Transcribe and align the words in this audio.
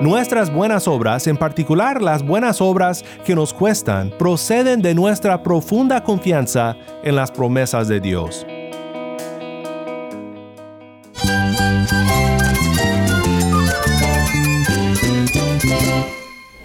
Nuestras 0.00 0.50
buenas 0.50 0.88
obras, 0.88 1.26
en 1.26 1.36
particular 1.36 2.00
las 2.00 2.22
buenas 2.22 2.62
obras 2.62 3.04
que 3.26 3.34
nos 3.34 3.52
cuestan, 3.52 4.10
proceden 4.18 4.80
de 4.80 4.94
nuestra 4.94 5.42
profunda 5.42 6.02
confianza 6.02 6.74
en 7.04 7.16
las 7.16 7.30
promesas 7.30 7.86
de 7.86 8.00
Dios. 8.00 8.46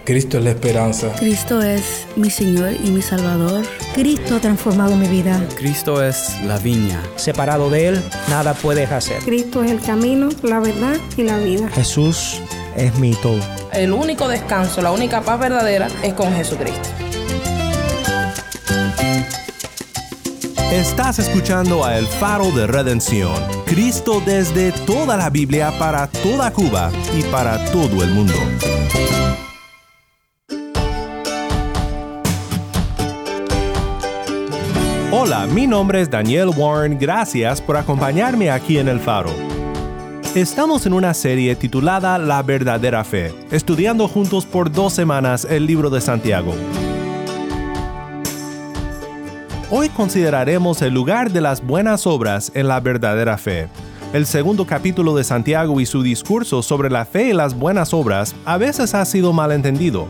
Cristo 0.05 0.38
es 0.38 0.43
la 0.43 0.52
esperanza. 0.52 1.11
Cristo 1.20 1.61
es 1.61 2.07
mi 2.15 2.29
Señor 2.29 2.71
y 2.86 2.91
mi 2.91 3.02
Salvador. 3.02 3.65
Cristo 3.93 4.36
ha 4.36 4.39
transformado 4.39 4.95
mi 4.95 5.07
vida. 5.09 5.45
Cristo 5.57 6.02
es 6.02 6.39
la 6.45 6.57
viña. 6.59 7.02
Separado 7.17 7.70
de 7.70 7.88
Él, 7.89 8.04
nada 8.29 8.54
puedes 8.54 8.89
hacer. 8.91 9.17
Cristo 9.23 9.61
es 9.61 9.71
el 9.71 9.81
camino, 9.81 10.29
la 10.41 10.59
verdad 10.59 10.95
y 11.17 11.23
la 11.23 11.38
vida. 11.39 11.67
Jesús 11.70 12.39
es 12.75 12.97
mi 12.99 13.13
todo. 13.15 13.39
El 13.73 13.91
único 13.93 14.27
descanso, 14.27 14.81
la 14.81 14.91
única 14.91 15.21
paz 15.21 15.39
verdadera 15.39 15.88
es 16.03 16.13
con 16.13 16.33
Jesucristo. 16.33 16.89
Estás 20.71 21.19
escuchando 21.19 21.85
a 21.85 21.97
El 21.97 22.05
Faro 22.05 22.52
de 22.52 22.67
Redención, 22.67 23.33
Cristo 23.66 24.21
desde 24.25 24.71
toda 24.71 25.16
la 25.16 25.30
Biblia 25.30 25.71
para 25.80 26.07
toda 26.07 26.52
Cuba 26.52 26.91
y 27.17 27.23
para 27.23 27.63
todo 27.71 28.03
el 28.03 28.09
mundo. 28.09 28.33
Hola, 35.11 35.47
mi 35.47 35.66
nombre 35.66 36.02
es 36.02 36.09
Daniel 36.09 36.49
Warren, 36.49 36.99
gracias 36.99 37.61
por 37.61 37.77
acompañarme 37.77 38.52
aquí 38.52 38.77
en 38.77 38.89
El 38.89 38.99
Faro. 38.99 39.55
Estamos 40.35 40.85
en 40.85 40.91
una 40.91 41.13
serie 41.13 41.55
titulada 41.55 42.17
La 42.17 42.44
verdadera 42.44 43.05
fe, 43.05 43.34
estudiando 43.52 44.09
juntos 44.09 44.45
por 44.45 44.70
dos 44.70 44.91
semanas 44.91 45.47
el 45.50 45.66
libro 45.66 45.89
de 45.89 46.02
Santiago. 46.02 46.53
Hoy 49.69 49.88
consideraremos 49.88 50.81
el 50.81 50.94
lugar 50.94 51.31
de 51.31 51.39
las 51.39 51.66
buenas 51.66 52.06
obras 52.06 52.52
en 52.53 52.67
la 52.67 52.81
verdadera 52.81 53.38
fe. 53.38 53.69
El 54.11 54.25
segundo 54.25 54.67
capítulo 54.67 55.16
de 55.16 55.23
Santiago 55.23 55.80
y 55.80 55.86
su 55.86 56.03
discurso 56.03 56.61
sobre 56.61 56.89
la 56.89 57.06
fe 57.06 57.30
y 57.30 57.33
las 57.33 57.58
buenas 57.58 57.94
obras 57.94 58.36
a 58.44 58.58
veces 58.58 58.94
ha 58.94 59.06
sido 59.06 59.31
malentendido, 59.31 60.06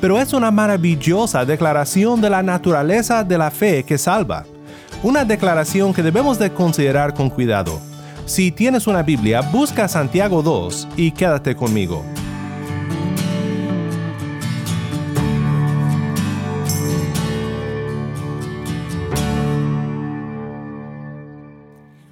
pero 0.00 0.18
es 0.18 0.32
una 0.32 0.50
maravillosa 0.50 1.44
declaración 1.44 2.22
de 2.22 2.30
la 2.30 2.42
naturaleza 2.42 3.24
de 3.24 3.36
la 3.36 3.50
fe 3.50 3.84
que 3.84 3.98
salva. 3.98 4.46
Una 5.02 5.26
declaración 5.26 5.92
que 5.92 6.02
debemos 6.02 6.38
de 6.38 6.50
considerar 6.50 7.12
con 7.12 7.28
cuidado. 7.28 7.78
Si 8.26 8.50
tienes 8.50 8.88
una 8.88 9.04
Biblia, 9.04 9.40
busca 9.40 9.86
Santiago 9.86 10.42
2 10.42 10.88
y 10.96 11.12
quédate 11.12 11.54
conmigo. 11.54 12.04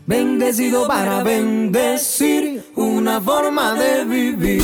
Bendecido 0.06 0.86
para 0.86 1.24
bendecir, 1.24 2.64
una 2.76 3.20
forma 3.20 3.74
de 3.74 4.04
vivir. 4.04 4.62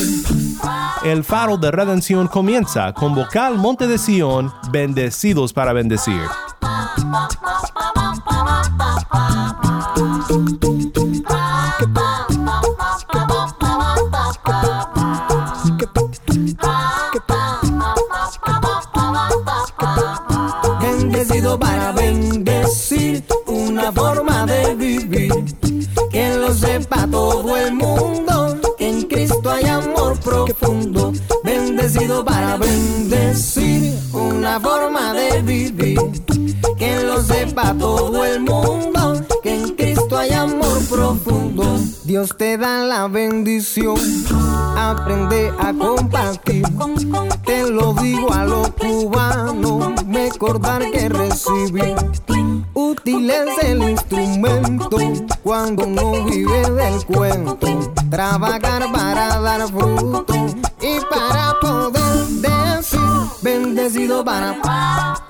El 1.03 1.25
faro 1.25 1.57
de 1.57 1.73
redención 1.73 2.29
comienza 2.29 2.93
con 2.93 3.15
vocal 3.15 3.59
Monte 3.59 3.89
de 3.89 3.99
Sion, 3.99 4.53
bendecidos 4.71 5.53
para 5.53 5.73
bendecir. 5.73 6.21
Para 21.59 21.91
bendecir, 21.93 23.25
una 23.47 23.91
forma 23.91 24.47
de 24.47 24.75
vivir. 24.77 25.33
Que 26.11 26.37
lo 26.37 26.55
sepa 26.55 27.07
todo 27.11 27.57
el 27.57 27.75
mundo, 27.75 28.57
que 28.79 28.89
en 28.89 29.03
Cristo 29.03 29.51
hay 29.51 29.65
amor 29.65 30.19
profundo. 30.21 31.13
Bendecido 31.43 32.25
para 32.25 32.57
bendecir, 32.57 33.99
una 34.13 34.61
forma 34.61 35.13
de 35.13 35.43
vivir. 35.43 35.99
Que 36.79 37.03
lo 37.03 37.21
sepa 37.23 37.75
todo 37.79 38.25
el 38.25 38.41
mundo, 38.41 39.00
Dios 42.11 42.37
te 42.37 42.59
da 42.59 42.83
la 42.83 43.07
bendición, 43.07 43.95
aprende 44.77 45.53
a 45.61 45.73
compartir. 45.73 46.65
Te 47.47 47.71
lo 47.71 47.95
digo 47.95 48.33
a 48.33 48.45
los 48.47 48.69
cubanos, 48.71 49.95
recordar 50.09 50.91
que 50.91 51.09
recibir. 51.09 51.95
Útil 52.75 53.31
es 53.31 53.63
el 53.63 53.91
instrumento 53.91 54.99
cuando 55.45 55.85
uno 55.85 56.25
vive 56.25 56.69
del 56.73 57.07
cuento. 57.07 57.69
Trabajar 58.11 58.91
para 58.91 59.39
dar 59.39 59.69
fruto 59.69 60.27
y 60.81 60.99
para 61.09 61.55
poder 61.61 62.27
decir 62.27 63.01
bendecido 63.41 64.25
para. 64.25 65.30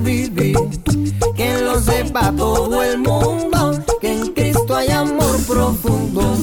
Vivir. 0.00 0.56
Que 1.36 1.60
lo 1.60 1.78
sepa 1.80 2.32
todo 2.36 2.82
el 2.82 2.98
mundo, 2.98 3.78
que 4.00 4.12
en 4.12 4.32
Cristo 4.32 4.74
hay 4.74 4.88
amor 4.88 5.36
profundo. 5.46 6.36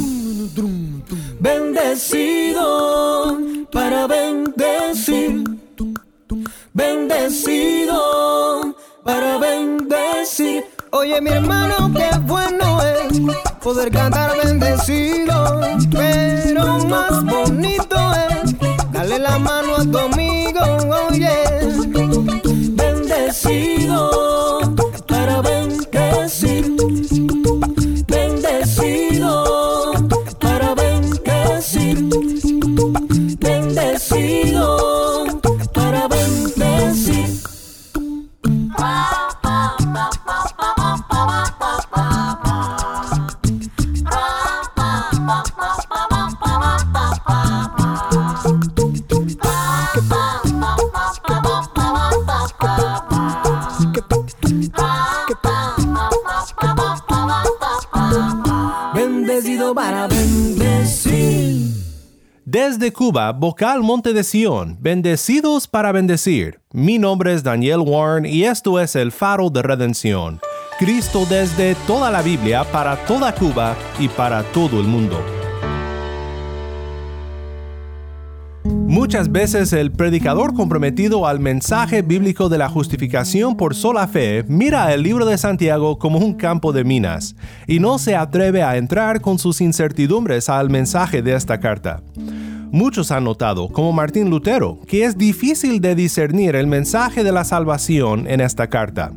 Bendecido 1.39 3.37
para 3.71 4.07
bendecir. 4.07 5.43
Bendecido 6.73 8.75
para 9.03 9.37
bendecir. 9.37 10.65
Oye, 10.91 11.21
mi 11.21 11.29
hermano, 11.29 11.91
qué 11.93 12.09
bueno 12.25 12.81
es 12.81 13.19
poder 13.61 13.91
cantar 13.91 14.31
bendecido. 14.43 15.61
Pero 15.91 16.79
más 16.85 17.23
bonito 17.23 17.94
bendecido 23.43 23.74
Desde 62.45 62.93
Cuba, 62.93 63.33
vocal 63.33 63.81
Monte 63.81 64.13
de 64.13 64.23
Sion, 64.23 64.77
bendecidos 64.79 65.67
para 65.67 65.91
bendecir. 65.91 66.61
Mi 66.71 66.97
nombre 66.97 67.33
es 67.33 67.43
Daniel 67.43 67.79
Warren 67.79 68.25
y 68.25 68.43
esto 68.43 68.79
es 68.79 68.95
el 68.95 69.11
faro 69.11 69.49
de 69.49 69.61
redención. 69.61 70.39
Cristo 70.79 71.25
desde 71.29 71.75
toda 71.85 72.09
la 72.11 72.21
Biblia 72.21 72.63
para 72.71 72.95
toda 73.05 73.35
Cuba 73.35 73.75
y 73.99 74.07
para 74.07 74.43
todo 74.53 74.79
el 74.79 74.87
mundo. 74.87 75.44
Muchas 79.05 79.31
veces 79.31 79.71
el 79.71 79.91
predicador 79.91 80.55
comprometido 80.55 81.27
al 81.27 81.39
mensaje 81.39 82.01
bíblico 82.01 82.49
de 82.49 82.57
la 82.57 82.69
justificación 82.69 83.55
por 83.55 83.75
sola 83.75 84.07
fe 84.07 84.43
mira 84.47 84.91
el 84.95 85.03
libro 85.03 85.27
de 85.27 85.37
Santiago 85.37 85.99
como 85.99 86.17
un 86.17 86.33
campo 86.33 86.73
de 86.73 86.83
minas 86.83 87.35
y 87.67 87.79
no 87.79 87.99
se 87.99 88.15
atreve 88.15 88.63
a 88.63 88.77
entrar 88.77 89.21
con 89.21 89.37
sus 89.37 89.61
incertidumbres 89.61 90.49
al 90.49 90.71
mensaje 90.71 91.21
de 91.21 91.35
esta 91.35 91.59
carta. 91.59 92.01
Muchos 92.71 93.11
han 93.11 93.25
notado, 93.25 93.69
como 93.69 93.93
Martín 93.93 94.31
Lutero, 94.31 94.79
que 94.87 95.05
es 95.05 95.15
difícil 95.15 95.81
de 95.81 95.93
discernir 95.93 96.55
el 96.55 96.65
mensaje 96.65 97.23
de 97.23 97.31
la 97.31 97.43
salvación 97.43 98.25
en 98.27 98.41
esta 98.41 98.71
carta. 98.71 99.11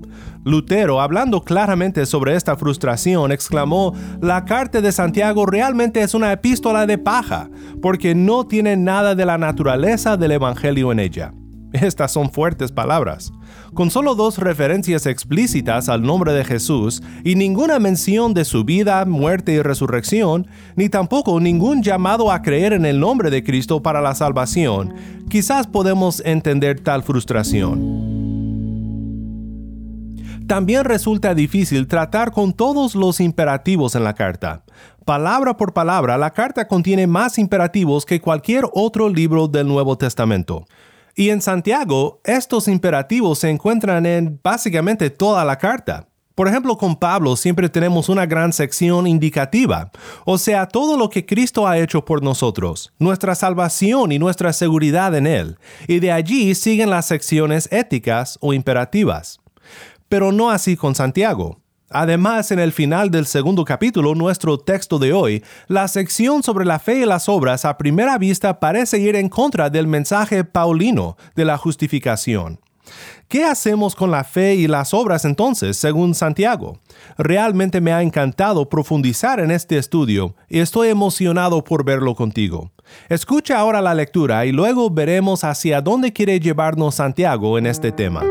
Lutero, 0.48 1.00
hablando 1.00 1.42
claramente 1.42 2.06
sobre 2.06 2.34
esta 2.34 2.56
frustración, 2.56 3.32
exclamó, 3.32 3.94
la 4.20 4.44
carta 4.44 4.80
de 4.80 4.92
Santiago 4.92 5.46
realmente 5.46 6.00
es 6.00 6.14
una 6.14 6.32
epístola 6.32 6.86
de 6.86 6.98
paja, 6.98 7.50
porque 7.82 8.14
no 8.14 8.46
tiene 8.46 8.76
nada 8.76 9.14
de 9.14 9.26
la 9.26 9.38
naturaleza 9.38 10.16
del 10.16 10.32
Evangelio 10.32 10.90
en 10.90 11.00
ella. 11.00 11.32
Estas 11.72 12.12
son 12.12 12.30
fuertes 12.30 12.72
palabras. 12.72 13.30
Con 13.74 13.90
solo 13.90 14.14
dos 14.14 14.38
referencias 14.38 15.04
explícitas 15.04 15.90
al 15.90 16.02
nombre 16.02 16.32
de 16.32 16.44
Jesús 16.44 17.02
y 17.24 17.34
ninguna 17.34 17.78
mención 17.78 18.32
de 18.32 18.46
su 18.46 18.64
vida, 18.64 19.04
muerte 19.04 19.52
y 19.52 19.60
resurrección, 19.60 20.46
ni 20.76 20.88
tampoco 20.88 21.38
ningún 21.40 21.82
llamado 21.82 22.32
a 22.32 22.40
creer 22.40 22.72
en 22.72 22.86
el 22.86 22.98
nombre 22.98 23.30
de 23.30 23.44
Cristo 23.44 23.82
para 23.82 24.00
la 24.00 24.14
salvación, 24.14 24.94
quizás 25.28 25.66
podemos 25.66 26.22
entender 26.24 26.80
tal 26.80 27.02
frustración. 27.02 28.07
También 30.48 30.86
resulta 30.86 31.34
difícil 31.34 31.86
tratar 31.86 32.32
con 32.32 32.54
todos 32.54 32.94
los 32.94 33.20
imperativos 33.20 33.94
en 33.94 34.02
la 34.02 34.14
carta. 34.14 34.64
Palabra 35.04 35.58
por 35.58 35.74
palabra, 35.74 36.16
la 36.16 36.30
carta 36.32 36.66
contiene 36.66 37.06
más 37.06 37.38
imperativos 37.38 38.06
que 38.06 38.22
cualquier 38.22 38.64
otro 38.72 39.10
libro 39.10 39.46
del 39.46 39.68
Nuevo 39.68 39.98
Testamento. 39.98 40.64
Y 41.14 41.28
en 41.28 41.42
Santiago, 41.42 42.22
estos 42.24 42.66
imperativos 42.66 43.40
se 43.40 43.50
encuentran 43.50 44.06
en 44.06 44.40
básicamente 44.42 45.10
toda 45.10 45.44
la 45.44 45.58
carta. 45.58 46.08
Por 46.34 46.48
ejemplo, 46.48 46.78
con 46.78 46.96
Pablo 46.96 47.36
siempre 47.36 47.68
tenemos 47.68 48.08
una 48.08 48.24
gran 48.24 48.54
sección 48.54 49.06
indicativa, 49.06 49.90
o 50.24 50.38
sea, 50.38 50.66
todo 50.66 50.96
lo 50.96 51.10
que 51.10 51.26
Cristo 51.26 51.66
ha 51.66 51.76
hecho 51.76 52.06
por 52.06 52.22
nosotros, 52.22 52.90
nuestra 52.98 53.34
salvación 53.34 54.12
y 54.12 54.18
nuestra 54.18 54.54
seguridad 54.54 55.14
en 55.14 55.26
Él, 55.26 55.58
y 55.86 55.98
de 55.98 56.10
allí 56.10 56.54
siguen 56.54 56.88
las 56.88 57.04
secciones 57.04 57.68
éticas 57.70 58.38
o 58.40 58.54
imperativas. 58.54 59.40
Pero 60.08 60.32
no 60.32 60.50
así 60.50 60.76
con 60.76 60.94
Santiago. 60.94 61.58
Además, 61.90 62.50
en 62.50 62.58
el 62.58 62.72
final 62.72 63.10
del 63.10 63.24
segundo 63.24 63.64
capítulo, 63.64 64.14
nuestro 64.14 64.58
texto 64.58 64.98
de 64.98 65.14
hoy, 65.14 65.42
la 65.68 65.88
sección 65.88 66.42
sobre 66.42 66.66
la 66.66 66.78
fe 66.78 66.98
y 66.98 67.06
las 67.06 67.28
obras 67.30 67.64
a 67.64 67.78
primera 67.78 68.18
vista 68.18 68.60
parece 68.60 68.98
ir 68.98 69.16
en 69.16 69.30
contra 69.30 69.70
del 69.70 69.86
mensaje 69.86 70.44
paulino 70.44 71.16
de 71.34 71.46
la 71.46 71.56
justificación. 71.56 72.60
¿Qué 73.28 73.44
hacemos 73.44 73.94
con 73.94 74.10
la 74.10 74.24
fe 74.24 74.54
y 74.54 74.66
las 74.66 74.94
obras 74.94 75.24
entonces, 75.24 75.76
según 75.76 76.14
Santiago? 76.14 76.78
Realmente 77.16 77.80
me 77.80 77.92
ha 77.92 78.02
encantado 78.02 78.68
profundizar 78.68 79.40
en 79.40 79.50
este 79.50 79.78
estudio 79.78 80.34
y 80.48 80.60
estoy 80.60 80.88
emocionado 80.88 81.62
por 81.64 81.84
verlo 81.84 82.14
contigo. 82.14 82.70
Escucha 83.08 83.58
ahora 83.58 83.82
la 83.82 83.94
lectura 83.94 84.46
y 84.46 84.52
luego 84.52 84.90
veremos 84.90 85.44
hacia 85.44 85.80
dónde 85.82 86.12
quiere 86.12 86.40
llevarnos 86.40 86.96
Santiago 86.96 87.58
en 87.58 87.66
este 87.66 87.92
tema. 87.92 88.24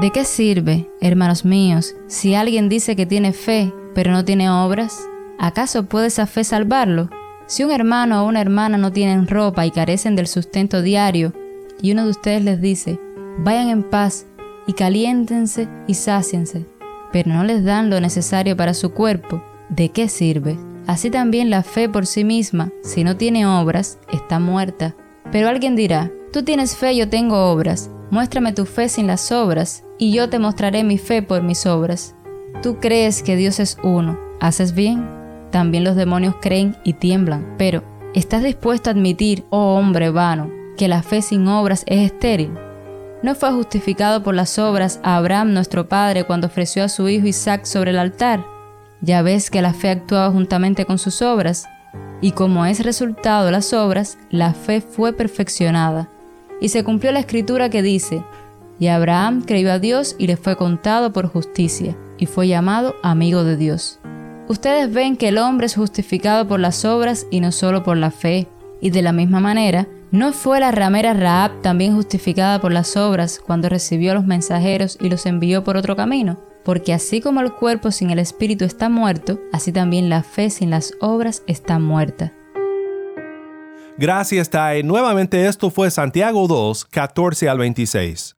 ¿De 0.00 0.10
qué 0.10 0.26
sirve, 0.26 0.90
hermanos 1.00 1.46
míos, 1.46 1.96
si 2.06 2.34
alguien 2.34 2.68
dice 2.68 2.96
que 2.96 3.06
tiene 3.06 3.32
fe, 3.32 3.72
pero 3.94 4.12
no 4.12 4.26
tiene 4.26 4.50
obras? 4.50 5.08
¿Acaso 5.38 5.86
puede 5.86 6.08
esa 6.08 6.26
fe 6.26 6.44
salvarlo? 6.44 7.08
Si 7.46 7.64
un 7.64 7.72
hermano 7.72 8.22
o 8.22 8.28
una 8.28 8.42
hermana 8.42 8.76
no 8.76 8.92
tienen 8.92 9.26
ropa 9.26 9.64
y 9.64 9.70
carecen 9.70 10.14
del 10.14 10.26
sustento 10.26 10.82
diario, 10.82 11.32
y 11.80 11.92
uno 11.92 12.04
de 12.04 12.10
ustedes 12.10 12.44
les 12.44 12.60
dice, 12.60 13.00
vayan 13.38 13.70
en 13.70 13.82
paz 13.84 14.26
y 14.66 14.74
caliéntense 14.74 15.66
y 15.86 15.94
sáciense, 15.94 16.66
pero 17.10 17.32
no 17.32 17.42
les 17.44 17.64
dan 17.64 17.88
lo 17.88 17.98
necesario 17.98 18.54
para 18.54 18.74
su 18.74 18.92
cuerpo, 18.92 19.42
¿de 19.70 19.88
qué 19.88 20.10
sirve? 20.10 20.58
Así 20.86 21.08
también 21.08 21.48
la 21.48 21.62
fe 21.62 21.88
por 21.88 22.04
sí 22.04 22.22
misma, 22.22 22.70
si 22.82 23.02
no 23.02 23.16
tiene 23.16 23.46
obras, 23.46 23.98
está 24.12 24.40
muerta. 24.40 24.94
Pero 25.32 25.48
alguien 25.48 25.74
dirá, 25.74 26.12
tú 26.34 26.42
tienes 26.42 26.76
fe, 26.76 26.94
yo 26.94 27.08
tengo 27.08 27.50
obras. 27.50 27.90
Muéstrame 28.10 28.52
tu 28.52 28.66
fe 28.66 28.88
sin 28.88 29.06
las 29.08 29.32
obras, 29.32 29.84
y 29.98 30.12
yo 30.12 30.28
te 30.28 30.38
mostraré 30.38 30.84
mi 30.84 30.96
fe 30.96 31.22
por 31.22 31.42
mis 31.42 31.66
obras. 31.66 32.14
Tú 32.62 32.78
crees 32.78 33.22
que 33.22 33.36
Dios 33.36 33.58
es 33.58 33.78
uno, 33.82 34.18
¿haces 34.40 34.74
bien? 34.74 35.08
También 35.50 35.84
los 35.84 35.96
demonios 35.96 36.36
creen 36.40 36.76
y 36.84 36.94
tiemblan, 36.94 37.54
pero 37.58 37.82
¿estás 38.14 38.42
dispuesto 38.42 38.90
a 38.90 38.92
admitir, 38.92 39.44
oh 39.50 39.74
hombre 39.76 40.10
vano, 40.10 40.50
que 40.76 40.86
la 40.86 41.02
fe 41.02 41.20
sin 41.20 41.48
obras 41.48 41.82
es 41.86 42.12
estéril? 42.12 42.52
¿No 43.22 43.34
fue 43.34 43.50
justificado 43.50 44.22
por 44.22 44.34
las 44.34 44.58
obras 44.58 45.00
a 45.02 45.16
Abraham 45.16 45.52
nuestro 45.52 45.88
padre 45.88 46.24
cuando 46.24 46.46
ofreció 46.46 46.84
a 46.84 46.88
su 46.88 47.08
hijo 47.08 47.26
Isaac 47.26 47.64
sobre 47.64 47.90
el 47.90 47.98
altar? 47.98 48.44
Ya 49.00 49.22
ves 49.22 49.50
que 49.50 49.62
la 49.62 49.74
fe 49.74 49.90
actuaba 49.90 50.30
juntamente 50.30 50.84
con 50.84 50.98
sus 50.98 51.22
obras, 51.22 51.66
y 52.20 52.32
como 52.32 52.66
es 52.66 52.84
resultado 52.84 53.46
de 53.46 53.52
las 53.52 53.72
obras, 53.72 54.16
la 54.30 54.54
fe 54.54 54.80
fue 54.80 55.12
perfeccionada. 55.12 56.08
Y 56.60 56.68
se 56.70 56.84
cumplió 56.84 57.12
la 57.12 57.20
escritura 57.20 57.68
que 57.70 57.82
dice, 57.82 58.24
y 58.78 58.88
Abraham 58.88 59.42
creyó 59.46 59.72
a 59.72 59.78
Dios 59.78 60.16
y 60.18 60.26
le 60.26 60.36
fue 60.36 60.56
contado 60.56 61.12
por 61.12 61.28
justicia, 61.28 61.96
y 62.18 62.26
fue 62.26 62.48
llamado 62.48 62.94
amigo 63.02 63.44
de 63.44 63.56
Dios. 63.56 64.00
Ustedes 64.48 64.92
ven 64.92 65.16
que 65.16 65.28
el 65.28 65.38
hombre 65.38 65.66
es 65.66 65.74
justificado 65.74 66.46
por 66.46 66.60
las 66.60 66.84
obras 66.84 67.26
y 67.30 67.40
no 67.40 67.52
solo 67.52 67.82
por 67.82 67.96
la 67.96 68.10
fe, 68.10 68.46
y 68.80 68.90
de 68.90 69.02
la 69.02 69.12
misma 69.12 69.40
manera, 69.40 69.88
¿no 70.12 70.32
fue 70.32 70.60
la 70.60 70.70
ramera 70.70 71.14
Raab 71.14 71.62
también 71.62 71.94
justificada 71.94 72.60
por 72.60 72.72
las 72.72 72.96
obras 72.96 73.40
cuando 73.44 73.68
recibió 73.68 74.12
a 74.12 74.14
los 74.14 74.26
mensajeros 74.26 74.98
y 75.00 75.08
los 75.08 75.26
envió 75.26 75.64
por 75.64 75.76
otro 75.76 75.96
camino? 75.96 76.38
Porque 76.64 76.92
así 76.92 77.20
como 77.20 77.40
el 77.40 77.52
cuerpo 77.52 77.90
sin 77.90 78.10
el 78.10 78.18
espíritu 78.18 78.64
está 78.64 78.88
muerto, 78.88 79.40
así 79.52 79.72
también 79.72 80.08
la 80.08 80.22
fe 80.22 80.50
sin 80.50 80.70
las 80.70 80.94
obras 81.00 81.42
está 81.46 81.78
muerta. 81.78 82.32
Gracias, 83.98 84.50
Tai. 84.50 84.82
Nuevamente 84.82 85.46
esto 85.46 85.70
fue 85.70 85.90
Santiago 85.90 86.46
2, 86.46 86.84
14 86.84 87.48
al 87.48 87.56
26. 87.56 88.36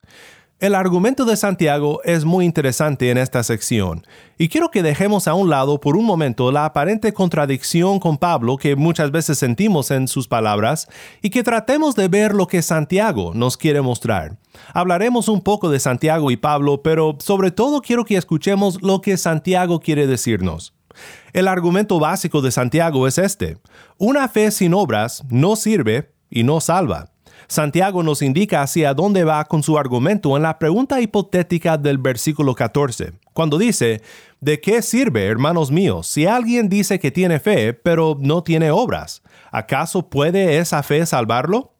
El 0.61 0.77
argumento 0.77 1.25
de 1.25 1.37
Santiago 1.37 2.01
es 2.05 2.25
muy 2.25 2.45
interesante 2.45 3.11
en 3.11 3.19
esta 3.19 3.43
sección, 3.43 4.07
y 4.39 4.49
quiero 4.49 4.71
que 4.71 4.85
dejemos 4.85 5.27
a 5.27 5.35
un 5.35 5.51
lado 5.51 5.81
por 5.81 5.97
un 5.97 6.05
momento 6.05 6.53
la 6.53 6.65
aparente 6.65 7.13
contradicción 7.13 7.99
con 7.99 8.19
Pablo 8.19 8.57
que 8.57 8.77
muchas 8.77 9.11
veces 9.11 9.39
sentimos 9.39 9.91
en 9.91 10.07
sus 10.07 10.29
palabras, 10.29 10.89
y 11.23 11.31
que 11.31 11.43
tratemos 11.43 11.97
de 11.97 12.07
ver 12.07 12.35
lo 12.35 12.47
que 12.47 12.63
Santiago 12.63 13.33
nos 13.35 13.57
quiere 13.57 13.81
mostrar. 13.81 14.37
Hablaremos 14.75 15.29
un 15.29 15.41
poco 15.41 15.71
de 15.71 15.81
Santiago 15.81 16.31
y 16.31 16.37
Pablo, 16.37 16.83
pero 16.83 17.17
sobre 17.19 17.51
todo 17.51 17.81
quiero 17.81 18.05
que 18.05 18.17
escuchemos 18.17 18.81
lo 18.81 19.01
que 19.01 19.17
Santiago 19.17 19.81
quiere 19.81 20.07
decirnos. 20.07 20.78
El 21.33 21.49
argumento 21.49 21.99
básico 21.99 22.41
de 22.41 22.51
Santiago 22.51 23.07
es 23.07 23.19
este. 23.19 23.59
Una 23.99 24.29
fe 24.29 24.51
sin 24.51 24.75
obras 24.75 25.25
no 25.31 25.57
sirve 25.57 26.13
y 26.31 26.43
no 26.43 26.61
salva. 26.61 27.11
Santiago 27.47 28.03
nos 28.03 28.21
indica 28.21 28.63
hacia 28.63 28.93
dónde 28.93 29.25
va 29.25 29.45
con 29.47 29.63
su 29.63 29.79
argumento 29.79 30.37
en 30.37 30.43
la 30.43 30.59
pregunta 30.59 31.01
hipotética 31.01 31.79
del 31.79 31.97
versículo 31.97 32.55
14, 32.55 33.13
cuando 33.33 33.57
dice, 33.57 34.03
¿de 34.41 34.61
qué 34.61 34.83
sirve, 34.83 35.25
hermanos 35.25 35.71
míos, 35.71 36.07
si 36.09 36.27
alguien 36.27 36.69
dice 36.69 36.99
que 36.99 37.11
tiene 37.11 37.41
fe, 37.41 37.73
pero 37.73 38.19
no 38.21 38.43
tiene 38.43 38.71
obras? 38.71 39.23
¿Acaso 39.51 40.11
puede 40.11 40.59
esa 40.59 40.83
fe 40.83 41.07
salvarlo? 41.07 41.73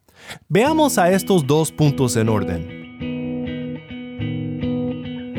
Veamos 0.49 0.97
a 0.97 1.11
estos 1.11 1.47
dos 1.47 1.71
puntos 1.71 2.17
en 2.17 2.31
orden. 2.31 2.79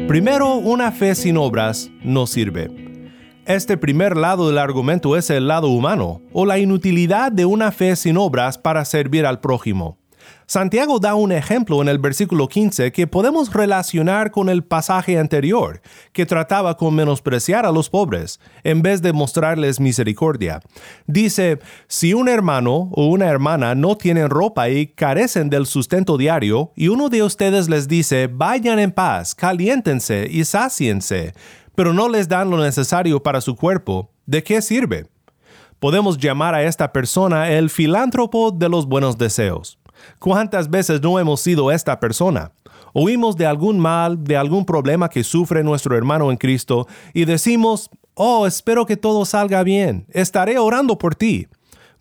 Primero, 0.07 0.55
una 0.55 0.91
fe 0.91 1.15
sin 1.15 1.37
obras 1.37 1.89
no 2.03 2.27
sirve. 2.27 2.78
Este 3.49 3.77
primer 3.77 4.15
lado 4.15 4.47
del 4.47 4.59
argumento 4.59 5.17
es 5.17 5.31
el 5.31 5.47
lado 5.47 5.69
humano, 5.69 6.21
o 6.33 6.45
la 6.45 6.59
inutilidad 6.59 7.31
de 7.31 7.45
una 7.45 7.71
fe 7.71 7.95
sin 7.95 8.15
obras 8.15 8.59
para 8.59 8.85
servir 8.85 9.25
al 9.25 9.39
prójimo. 9.39 9.97
Santiago 10.45 10.99
da 10.99 11.15
un 11.15 11.31
ejemplo 11.31 11.81
en 11.81 11.87
el 11.87 11.97
versículo 11.97 12.47
15 12.47 12.91
que 12.91 13.07
podemos 13.07 13.51
relacionar 13.51 14.29
con 14.29 14.49
el 14.49 14.63
pasaje 14.63 15.17
anterior, 15.17 15.81
que 16.13 16.27
trataba 16.27 16.77
con 16.77 16.93
menospreciar 16.93 17.65
a 17.65 17.71
los 17.71 17.89
pobres, 17.89 18.39
en 18.63 18.83
vez 18.83 19.01
de 19.01 19.13
mostrarles 19.13 19.79
misericordia. 19.79 20.59
Dice, 21.07 21.57
si 21.87 22.13
un 22.13 22.29
hermano 22.29 22.91
o 22.91 23.07
una 23.07 23.29
hermana 23.29 23.73
no 23.73 23.97
tienen 23.97 24.29
ropa 24.29 24.69
y 24.69 24.85
carecen 24.85 25.49
del 25.49 25.65
sustento 25.65 26.17
diario, 26.17 26.71
y 26.75 26.89
uno 26.89 27.09
de 27.09 27.23
ustedes 27.23 27.67
les 27.67 27.87
dice, 27.87 28.29
vayan 28.31 28.77
en 28.77 28.91
paz, 28.91 29.33
caliéntense 29.33 30.27
y 30.29 30.45
sáciense, 30.45 31.33
pero 31.79 31.93
no 31.93 32.09
les 32.09 32.27
dan 32.27 32.49
lo 32.49 32.57
necesario 32.57 33.23
para 33.23 33.39
su 33.39 33.55
cuerpo, 33.55 34.11
¿de 34.25 34.43
qué 34.43 34.61
sirve? 34.61 35.07
Podemos 35.79 36.17
llamar 36.17 36.53
a 36.53 36.63
esta 36.63 36.91
persona 36.91 37.51
el 37.51 37.69
filántropo 37.69 38.51
de 38.51 38.67
los 38.67 38.85
buenos 38.85 39.17
deseos. 39.17 39.79
¿Cuántas 40.19 40.69
veces 40.69 41.01
no 41.01 41.17
hemos 41.19 41.39
sido 41.39 41.71
esta 41.71 41.97
persona? 41.97 42.51
Oímos 42.91 43.37
de 43.37 43.45
algún 43.45 43.79
mal, 43.79 44.21
de 44.21 44.35
algún 44.35 44.65
problema 44.65 45.07
que 45.07 45.23
sufre 45.23 45.63
nuestro 45.63 45.95
hermano 45.95 46.31
en 46.31 46.37
Cristo 46.37 46.85
y 47.13 47.23
decimos, 47.23 47.89
oh, 48.13 48.45
espero 48.45 48.85
que 48.85 48.97
todo 48.97 49.23
salga 49.23 49.63
bien, 49.63 50.05
estaré 50.09 50.59
orando 50.59 50.97
por 50.97 51.15
ti. 51.15 51.47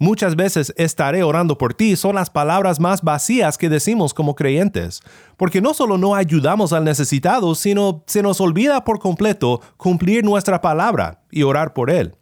Muchas 0.01 0.37
veces 0.37 0.73
estaré 0.77 1.25
orando 1.25 1.59
por 1.59 1.75
ti 1.75 1.97
son 1.97 2.15
las 2.15 2.31
palabras 2.31 2.79
más 2.79 3.03
vacías 3.03 3.59
que 3.59 3.69
decimos 3.69 4.15
como 4.15 4.37
creyentes, 4.37 5.01
porque 5.37 5.61
no 5.61 5.75
solo 5.75 5.99
no 5.99 6.15
ayudamos 6.15 6.73
al 6.73 6.85
necesitado, 6.85 7.57
sino 7.57 8.05
se 8.07 8.23
nos 8.23 8.41
olvida 8.41 8.85
por 8.85 9.01
completo 9.01 9.61
cumplir 9.77 10.25
nuestra 10.25 10.61
palabra 10.61 11.23
y 11.33 11.43
orar 11.43 11.73
por 11.73 11.91
él. 11.91 12.15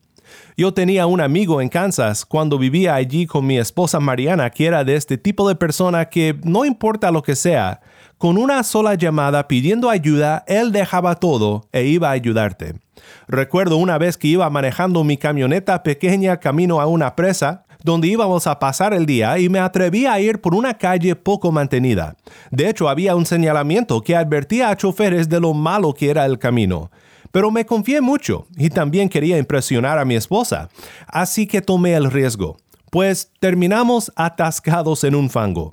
Yo 0.56 0.72
tenía 0.72 1.06
un 1.06 1.20
amigo 1.20 1.60
en 1.60 1.68
Kansas 1.68 2.24
cuando 2.24 2.58
vivía 2.58 2.94
allí 2.94 3.26
con 3.26 3.46
mi 3.46 3.58
esposa 3.58 4.00
Mariana 4.00 4.48
que 4.48 4.64
era 4.64 4.82
de 4.82 4.96
este 4.96 5.18
tipo 5.18 5.46
de 5.46 5.54
persona 5.54 6.06
que 6.06 6.40
no 6.44 6.64
importa 6.64 7.10
lo 7.10 7.22
que 7.22 7.36
sea, 7.36 7.82
con 8.16 8.38
una 8.38 8.62
sola 8.62 8.94
llamada 8.94 9.46
pidiendo 9.48 9.90
ayuda, 9.90 10.44
él 10.46 10.72
dejaba 10.72 11.16
todo 11.16 11.68
e 11.72 11.84
iba 11.84 12.08
a 12.08 12.12
ayudarte. 12.12 12.76
Recuerdo 13.28 13.76
una 13.76 13.98
vez 13.98 14.16
que 14.16 14.28
iba 14.28 14.48
manejando 14.48 15.04
mi 15.04 15.18
camioneta 15.18 15.82
pequeña 15.82 16.38
camino 16.38 16.80
a 16.80 16.86
una 16.86 17.14
presa, 17.14 17.65
donde 17.86 18.08
íbamos 18.08 18.48
a 18.48 18.58
pasar 18.58 18.92
el 18.92 19.06
día 19.06 19.38
y 19.38 19.48
me 19.48 19.60
atreví 19.60 20.06
a 20.06 20.18
ir 20.20 20.40
por 20.40 20.54
una 20.54 20.76
calle 20.76 21.14
poco 21.14 21.52
mantenida. 21.52 22.16
De 22.50 22.68
hecho, 22.68 22.88
había 22.88 23.14
un 23.14 23.24
señalamiento 23.24 24.02
que 24.02 24.16
advertía 24.16 24.70
a 24.70 24.76
choferes 24.76 25.28
de 25.28 25.38
lo 25.38 25.54
malo 25.54 25.94
que 25.94 26.10
era 26.10 26.26
el 26.26 26.36
camino. 26.36 26.90
Pero 27.30 27.52
me 27.52 27.64
confié 27.64 28.00
mucho 28.00 28.46
y 28.56 28.70
también 28.70 29.08
quería 29.08 29.38
impresionar 29.38 30.00
a 30.00 30.04
mi 30.04 30.16
esposa, 30.16 30.68
así 31.06 31.46
que 31.46 31.62
tomé 31.62 31.94
el 31.94 32.10
riesgo, 32.10 32.56
pues 32.90 33.30
terminamos 33.38 34.12
atascados 34.16 35.04
en 35.04 35.14
un 35.14 35.30
fango. 35.30 35.72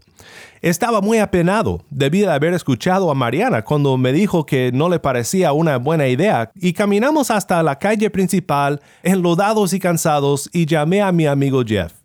Estaba 0.62 1.02
muy 1.02 1.18
apenado, 1.18 1.82
debido 1.90 2.30
a 2.30 2.36
haber 2.36 2.54
escuchado 2.54 3.10
a 3.10 3.16
Mariana 3.16 3.64
cuando 3.64 3.98
me 3.98 4.14
dijo 4.14 4.46
que 4.46 4.72
no 4.72 4.88
le 4.88 5.00
parecía 5.00 5.52
una 5.52 5.78
buena 5.78 6.08
idea, 6.08 6.52
y 6.56 6.74
caminamos 6.74 7.32
hasta 7.32 7.64
la 7.64 7.80
calle 7.80 8.10
principal, 8.12 8.82
enlodados 9.02 9.74
y 9.74 9.80
cansados, 9.80 10.50
y 10.54 10.66
llamé 10.68 11.02
a 11.02 11.12
mi 11.12 11.26
amigo 11.26 11.64
Jeff. 11.66 12.03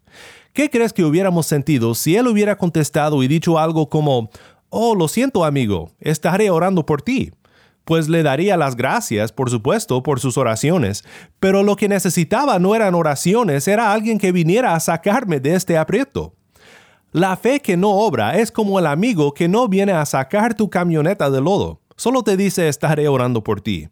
¿Qué 0.59 0.71
crees 0.71 0.93
que 0.93 1.05
hubiéramos 1.05 1.47
sentido 1.47 1.95
si 1.95 2.17
él 2.17 2.27
hubiera 2.27 2.59
contestado 2.59 3.23
y 3.23 3.29
dicho 3.29 3.61
algo 3.61 3.89
como, 3.89 4.29
Oh, 4.71 4.97
lo 4.97 5.07
siento 5.07 5.45
amigo, 5.45 5.93
estaré 6.01 6.51
orando 6.51 6.85
por 6.85 7.01
ti? 7.01 7.31
Pues 7.85 8.09
le 8.09 8.25
daría 8.25 8.57
las 8.57 8.75
gracias, 8.75 9.31
por 9.31 9.51
supuesto, 9.51 10.03
por 10.03 10.19
sus 10.19 10.37
oraciones, 10.37 11.05
pero 11.39 11.63
lo 11.63 11.77
que 11.77 11.89
necesitaba 11.89 12.59
no 12.59 12.75
eran 12.75 12.97
oraciones, 12.97 13.69
era 13.69 13.93
alguien 13.93 14.19
que 14.19 14.33
viniera 14.33 14.75
a 14.75 14.81
sacarme 14.81 15.39
de 15.39 15.55
este 15.55 15.79
aprieto. 15.79 16.35
La 17.13 17.37
fe 17.37 17.61
que 17.61 17.77
no 17.77 17.91
obra 17.91 18.37
es 18.37 18.51
como 18.51 18.81
el 18.81 18.89
amigo 18.89 19.35
que 19.35 19.47
no 19.47 19.69
viene 19.69 19.93
a 19.93 20.05
sacar 20.07 20.55
tu 20.55 20.69
camioneta 20.71 21.31
de 21.31 21.41
lodo, 21.41 21.83
solo 21.95 22.25
te 22.25 22.37
dice 22.37 22.67
estaré 22.67 23.07
orando 23.07 23.45
por 23.45 23.61
ti. 23.61 23.91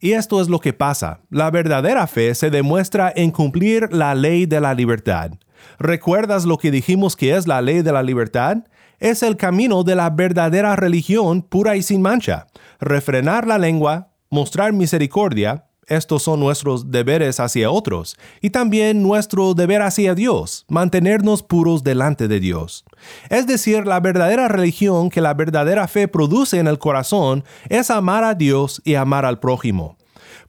Y 0.00 0.10
esto 0.10 0.40
es 0.40 0.48
lo 0.48 0.58
que 0.58 0.72
pasa. 0.72 1.20
La 1.30 1.52
verdadera 1.52 2.08
fe 2.08 2.34
se 2.34 2.50
demuestra 2.50 3.12
en 3.14 3.30
cumplir 3.30 3.92
la 3.92 4.16
ley 4.16 4.46
de 4.46 4.60
la 4.60 4.74
libertad. 4.74 5.30
¿Recuerdas 5.78 6.44
lo 6.44 6.58
que 6.58 6.70
dijimos 6.70 7.16
que 7.16 7.36
es 7.36 7.46
la 7.46 7.62
ley 7.62 7.82
de 7.82 7.92
la 7.92 8.02
libertad? 8.02 8.58
Es 8.98 9.22
el 9.22 9.36
camino 9.36 9.82
de 9.82 9.94
la 9.94 10.10
verdadera 10.10 10.76
religión 10.76 11.42
pura 11.42 11.76
y 11.76 11.82
sin 11.82 12.02
mancha. 12.02 12.46
Refrenar 12.80 13.46
la 13.46 13.58
lengua, 13.58 14.08
mostrar 14.28 14.72
misericordia, 14.72 15.64
estos 15.90 16.22
son 16.22 16.38
nuestros 16.38 16.92
deberes 16.92 17.40
hacia 17.40 17.68
otros 17.68 18.16
y 18.40 18.50
también 18.50 19.02
nuestro 19.02 19.54
deber 19.54 19.82
hacia 19.82 20.14
Dios, 20.14 20.64
mantenernos 20.68 21.42
puros 21.42 21.82
delante 21.82 22.28
de 22.28 22.38
Dios. 22.38 22.84
Es 23.28 23.48
decir, 23.48 23.88
la 23.88 23.98
verdadera 23.98 24.46
religión 24.46 25.10
que 25.10 25.20
la 25.20 25.34
verdadera 25.34 25.88
fe 25.88 26.06
produce 26.06 26.60
en 26.60 26.68
el 26.68 26.78
corazón 26.78 27.42
es 27.68 27.90
amar 27.90 28.22
a 28.22 28.34
Dios 28.34 28.80
y 28.84 28.94
amar 28.94 29.24
al 29.24 29.40
prójimo. 29.40 29.96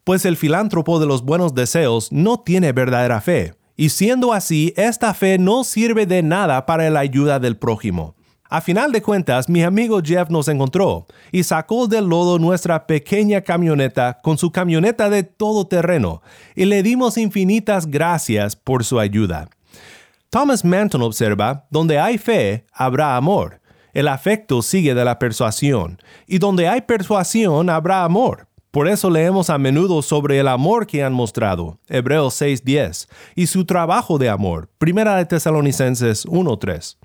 Pues 0.04 0.26
el 0.26 0.38
filántropo 0.38 1.00
de 1.00 1.08
los 1.08 1.24
buenos 1.24 1.56
deseos 1.56 2.12
no 2.12 2.42
tiene 2.42 2.72
verdadera 2.72 3.20
fe, 3.20 3.56
y 3.82 3.90
siendo 3.90 4.32
así, 4.32 4.76
esta 4.78 5.12
fe 5.16 5.40
no 5.40 5.64
sirve 5.64 6.06
de 6.06 6.22
nada 6.22 6.68
para 6.68 6.88
la 6.92 7.00
ayuda 7.00 7.40
del 7.40 7.58
prójimo. 7.58 8.14
A 8.48 8.62
final 8.62 8.92
de 8.92 9.02
cuentas, 9.02 9.50
mi 9.50 9.64
amigo 9.64 10.02
Jeff 10.06 10.30
nos 10.30 10.50
encontró 10.50 11.08
y 11.32 11.42
sacó 11.42 11.88
del 11.88 12.06
lodo 12.06 12.38
nuestra 12.38 12.86
pequeña 12.86 13.42
camioneta 13.42 14.20
con 14.22 14.38
su 14.38 14.52
camioneta 14.52 15.10
de 15.10 15.24
todo 15.24 15.66
terreno 15.66 16.22
y 16.56 16.66
le 16.66 16.84
dimos 16.84 17.18
infinitas 17.18 17.88
gracias 17.88 18.56
por 18.56 18.84
su 18.84 19.00
ayuda. 19.00 19.50
Thomas 20.30 20.64
Manton 20.64 21.02
observa, 21.02 21.66
donde 21.72 21.98
hay 21.98 22.20
fe, 22.20 22.68
habrá 22.72 23.16
amor. 23.18 23.62
El 23.94 24.10
afecto 24.10 24.62
sigue 24.62 24.94
de 24.94 25.06
la 25.06 25.18
persuasión, 25.18 25.98
y 26.28 26.38
donde 26.38 26.68
hay 26.68 26.82
persuasión 26.82 27.68
habrá 27.68 28.04
amor. 28.04 28.48
Por 28.72 28.88
eso 28.88 29.10
leemos 29.10 29.50
a 29.50 29.58
menudo 29.58 30.02
sobre 30.02 30.40
el 30.40 30.48
amor 30.48 30.88
que 30.88 31.04
han 31.04 31.12
mostrado, 31.12 31.78
Hebreos 31.90 32.42
6:10, 32.42 33.10
y 33.36 33.48
su 33.48 33.66
trabajo 33.66 34.18
de 34.18 34.30
amor, 34.30 34.70
Primera 34.78 35.18
de 35.18 35.26
Tesalonicenses 35.26 36.26
1:3. 36.26 36.98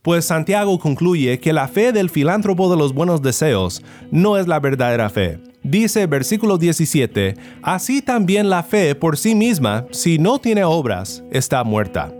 Pues 0.00 0.24
Santiago 0.24 0.78
concluye 0.78 1.38
que 1.38 1.52
la 1.52 1.68
fe 1.68 1.92
del 1.92 2.08
filántropo 2.08 2.70
de 2.70 2.78
los 2.78 2.94
buenos 2.94 3.20
deseos 3.20 3.82
no 4.10 4.38
es 4.38 4.48
la 4.48 4.60
verdadera 4.60 5.10
fe. 5.10 5.38
Dice 5.62 6.06
versículo 6.06 6.56
17, 6.56 7.34
así 7.62 8.00
también 8.00 8.48
la 8.48 8.62
fe 8.62 8.94
por 8.94 9.18
sí 9.18 9.34
misma, 9.34 9.84
si 9.90 10.18
no 10.18 10.38
tiene 10.38 10.64
obras, 10.64 11.22
está 11.30 11.62
muerta. 11.64 12.14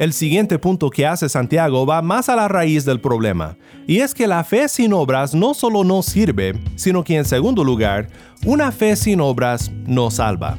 El 0.00 0.14
siguiente 0.14 0.58
punto 0.58 0.88
que 0.88 1.06
hace 1.06 1.28
Santiago 1.28 1.84
va 1.84 2.00
más 2.00 2.30
a 2.30 2.34
la 2.34 2.48
raíz 2.48 2.86
del 2.86 3.02
problema, 3.02 3.58
y 3.86 3.98
es 3.98 4.14
que 4.14 4.26
la 4.26 4.42
fe 4.44 4.66
sin 4.66 4.94
obras 4.94 5.34
no 5.34 5.52
solo 5.52 5.84
no 5.84 6.00
sirve, 6.00 6.58
sino 6.74 7.04
que 7.04 7.16
en 7.16 7.26
segundo 7.26 7.62
lugar, 7.62 8.08
una 8.46 8.72
fe 8.72 8.96
sin 8.96 9.20
obras 9.20 9.70
no 9.86 10.10
salva. 10.10 10.56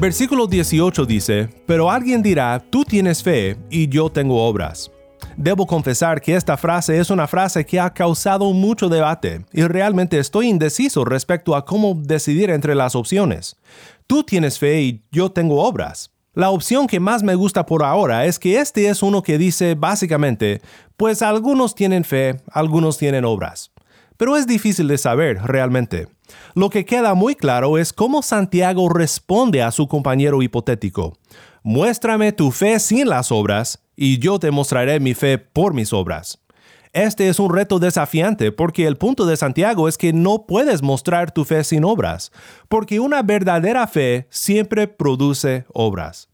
Versículo 0.00 0.48
18 0.48 1.06
dice, 1.06 1.48
Pero 1.64 1.88
alguien 1.88 2.24
dirá, 2.24 2.58
tú 2.58 2.84
tienes 2.84 3.22
fe 3.22 3.56
y 3.70 3.86
yo 3.86 4.10
tengo 4.10 4.44
obras. 4.48 4.90
Debo 5.36 5.66
confesar 5.66 6.22
que 6.22 6.34
esta 6.34 6.56
frase 6.56 6.98
es 6.98 7.10
una 7.10 7.26
frase 7.26 7.66
que 7.66 7.78
ha 7.78 7.92
causado 7.92 8.54
mucho 8.54 8.88
debate 8.88 9.44
y 9.52 9.64
realmente 9.64 10.18
estoy 10.18 10.48
indeciso 10.48 11.04
respecto 11.04 11.54
a 11.54 11.66
cómo 11.66 11.94
decidir 11.94 12.48
entre 12.48 12.74
las 12.74 12.94
opciones. 12.94 13.56
Tú 14.06 14.24
tienes 14.24 14.58
fe 14.58 14.80
y 14.80 15.04
yo 15.12 15.30
tengo 15.30 15.62
obras. 15.62 16.10
La 16.32 16.48
opción 16.48 16.86
que 16.86 17.00
más 17.00 17.22
me 17.22 17.34
gusta 17.34 17.66
por 17.66 17.82
ahora 17.82 18.24
es 18.24 18.38
que 18.38 18.58
este 18.60 18.88
es 18.88 19.02
uno 19.02 19.22
que 19.22 19.36
dice 19.36 19.74
básicamente, 19.74 20.62
pues 20.96 21.20
algunos 21.20 21.74
tienen 21.74 22.04
fe, 22.04 22.40
algunos 22.50 22.96
tienen 22.96 23.26
obras. 23.26 23.72
Pero 24.16 24.38
es 24.38 24.46
difícil 24.46 24.88
de 24.88 24.96
saber 24.96 25.42
realmente. 25.44 26.08
Lo 26.54 26.70
que 26.70 26.86
queda 26.86 27.12
muy 27.12 27.34
claro 27.34 27.76
es 27.76 27.92
cómo 27.92 28.22
Santiago 28.22 28.88
responde 28.88 29.62
a 29.62 29.70
su 29.70 29.86
compañero 29.86 30.40
hipotético. 30.40 31.18
Muéstrame 31.62 32.32
tu 32.32 32.52
fe 32.52 32.78
sin 32.80 33.08
las 33.08 33.30
obras 33.30 33.85
y 33.96 34.18
yo 34.18 34.38
te 34.38 34.50
mostraré 34.50 35.00
mi 35.00 35.14
fe 35.14 35.38
por 35.38 35.74
mis 35.74 35.92
obras. 35.92 36.38
Este 36.92 37.28
es 37.28 37.38
un 37.38 37.54
reto 37.54 37.78
desafiante 37.78 38.52
porque 38.52 38.86
el 38.86 38.96
punto 38.96 39.26
de 39.26 39.36
Santiago 39.36 39.88
es 39.88 39.98
que 39.98 40.12
no 40.12 40.46
puedes 40.46 40.82
mostrar 40.82 41.30
tu 41.30 41.44
fe 41.44 41.62
sin 41.64 41.84
obras, 41.84 42.32
porque 42.68 43.00
una 43.00 43.22
verdadera 43.22 43.86
fe 43.86 44.26
siempre 44.30 44.86
produce 44.88 45.66
obras. 45.74 46.30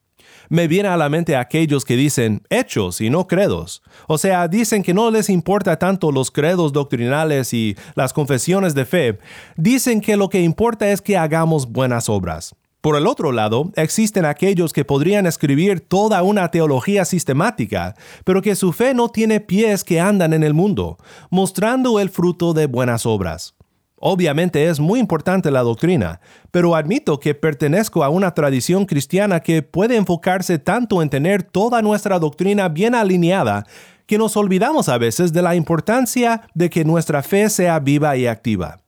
Me 0.49 0.69
viene 0.69 0.88
a 0.88 0.97
la 0.97 1.09
mente 1.09 1.35
aquellos 1.35 1.85
que 1.85 1.97
dicen 1.97 2.42
hechos 2.50 3.00
y 3.00 3.11
no 3.11 3.26
credos. 3.26 3.83
O 4.07 4.19
sea, 4.19 4.49
dicen 4.49 4.83
que 4.83 4.95
no 4.95 5.11
les 5.11 5.31
importa 5.31 5.78
tanto 5.78 6.12
los 6.12 6.31
credos 6.31 6.73
doctrinales 6.73 7.54
y 7.54 7.76
las 7.95 8.12
confesiones 8.12 8.75
de 8.75 8.85
fe. 8.85 9.19
Dicen 9.57 10.00
que 10.00 10.16
lo 10.16 10.28
que 10.28 10.42
importa 10.42 10.90
es 10.90 11.00
que 11.00 11.16
hagamos 11.16 11.73
buenas 11.73 12.09
obras. 12.09 12.54
Por 12.83 12.97
el 12.97 13.07
otro 13.07 13.31
lado, 13.31 13.71
existen 13.77 14.25
aquellos 14.25 14.73
que 14.73 14.85
podrían 14.85 15.25
escribir 15.25 15.79
toda 15.79 16.21
una 16.25 16.51
teología 16.51 17.05
sistemática, 17.05 17.95
pero 18.25 18.43
que 18.43 18.57
su 18.57 18.73
fe 18.73 18.93
no 18.93 19.09
tiene 19.09 19.39
pies 19.39 19.85
que 19.85 20.01
andan 20.01 20.33
en 20.33 20.43
el 20.43 20.53
mundo, 20.53 20.99
mostrando 21.31 22.01
el 22.01 22.11
fruto 22.11 22.55
de 22.55 22.67
buenas 22.67 23.07
obras. 23.07 23.55
Obviamente 23.95 24.67
es 24.67 24.81
muy 24.81 24.99
importante 24.99 25.53
la 25.53 25.62
doctrina, 25.62 26.21
pero 26.51 26.75
admito 26.75 27.21
que 27.21 27.37
pertenezco 27.37 28.03
a 28.03 28.09
una 28.09 28.35
tradición 28.35 28.85
cristiana 28.85 29.39
que 29.39 29.62
puede 29.62 29.95
enfocarse 29.95 30.59
tanto 30.59 31.03
en 31.03 31.09
tener 31.09 31.45
toda 31.45 31.83
nuestra 31.83 32.19
doctrina 32.19 32.69
bien 32.69 32.97
alineada 32.97 33.65
que 34.07 34.19
nos 34.19 34.37
olvidamos 34.37 34.89
a 34.89 34.99
veces 34.99 35.33
de 35.33 35.43
la 35.43 35.55
importancia 35.55 36.49
de 36.53 36.69
que 36.69 36.85
nuestra 36.85 37.23
fe 37.23 37.49
sea 37.49 37.79
viva 37.79 38.17
y 38.17 38.27
activa. 38.27 38.82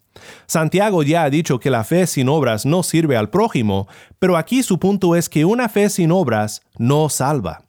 Santiago 0.46 1.02
ya 1.02 1.24
ha 1.24 1.30
dicho 1.30 1.58
que 1.58 1.70
la 1.70 1.84
fe 1.84 2.06
sin 2.06 2.28
obras 2.28 2.66
no 2.66 2.82
sirve 2.82 3.16
al 3.16 3.30
prójimo, 3.30 3.88
pero 4.18 4.36
aquí 4.36 4.62
su 4.62 4.78
punto 4.78 5.16
es 5.16 5.28
que 5.28 5.44
una 5.44 5.68
fe 5.68 5.90
sin 5.90 6.12
obras 6.12 6.62
no 6.78 7.08
salva. 7.08 7.62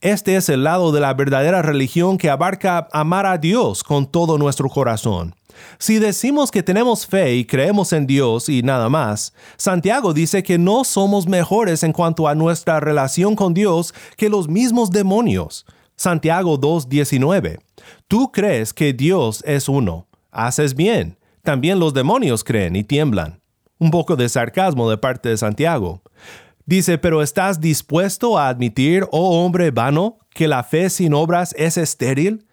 Este 0.00 0.36
es 0.36 0.48
el 0.48 0.64
lado 0.64 0.92
de 0.92 1.00
la 1.00 1.14
verdadera 1.14 1.62
religión 1.62 2.18
que 2.18 2.30
abarca 2.30 2.88
amar 2.92 3.26
a 3.26 3.38
Dios 3.38 3.82
con 3.82 4.06
todo 4.06 4.38
nuestro 4.38 4.68
corazón. 4.68 5.34
Si 5.78 5.98
decimos 5.98 6.52
que 6.52 6.62
tenemos 6.62 7.06
fe 7.06 7.34
y 7.34 7.44
creemos 7.44 7.92
en 7.92 8.06
Dios 8.06 8.48
y 8.48 8.62
nada 8.62 8.88
más, 8.88 9.32
Santiago 9.56 10.14
dice 10.14 10.42
que 10.42 10.56
no 10.56 10.84
somos 10.84 11.26
mejores 11.26 11.82
en 11.82 11.92
cuanto 11.92 12.28
a 12.28 12.34
nuestra 12.36 12.78
relación 12.78 13.34
con 13.34 13.54
Dios 13.54 13.92
que 14.16 14.28
los 14.28 14.48
mismos 14.48 14.90
demonios. 14.90 15.66
Santiago 15.96 16.60
2.19. 16.60 17.58
Tú 18.06 18.30
crees 18.30 18.72
que 18.72 18.92
Dios 18.92 19.42
es 19.44 19.68
uno. 19.68 20.06
Haces 20.30 20.74
bien 20.74 21.17
también 21.48 21.78
los 21.78 21.94
demonios 21.94 22.44
creen 22.44 22.76
y 22.76 22.84
tiemblan. 22.84 23.40
Un 23.78 23.90
poco 23.90 24.16
de 24.16 24.28
sarcasmo 24.28 24.90
de 24.90 24.98
parte 24.98 25.30
de 25.30 25.38
Santiago. 25.38 26.02
Dice, 26.66 26.98
pero 26.98 27.22
¿estás 27.22 27.58
dispuesto 27.58 28.36
a 28.36 28.50
admitir, 28.50 29.06
oh 29.12 29.42
hombre 29.42 29.70
vano, 29.70 30.18
que 30.28 30.46
la 30.46 30.62
fe 30.62 30.90
sin 30.90 31.14
obras 31.14 31.54
es 31.56 31.78
estéril? 31.78 32.46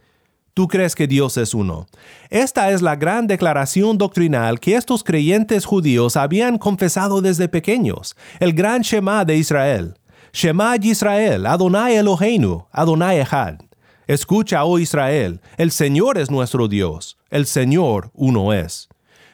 Tú 0.53 0.69
crees 0.69 0.95
que 0.95 1.07
Dios 1.07 1.35
es 1.35 1.53
uno. 1.53 1.87
Esta 2.29 2.71
es 2.71 2.81
la 2.81 2.95
gran 2.95 3.27
declaración 3.27 3.97
doctrinal 3.97 4.61
que 4.61 4.77
estos 4.77 5.03
creyentes 5.03 5.65
judíos 5.65 6.15
habían 6.15 6.57
confesado 6.57 7.19
desde 7.19 7.49
pequeños, 7.49 8.15
el 8.39 8.53
gran 8.53 8.81
Shema 8.81 9.25
de 9.25 9.35
Israel. 9.35 9.95
Shema 10.31 10.77
Israel, 10.77 11.45
Adonai 11.47 11.97
Eloheinu, 11.97 12.65
Adonai 12.71 13.19
Echad. 13.19 13.64
Escucha, 14.07 14.63
oh 14.65 14.77
Israel, 14.77 15.41
el 15.57 15.71
Señor 15.71 16.19
es 16.19 16.29
nuestro 16.29 16.67
Dios, 16.67 17.17
el 17.31 17.47
Señor 17.47 18.11
uno 18.13 18.53
es. 18.53 18.87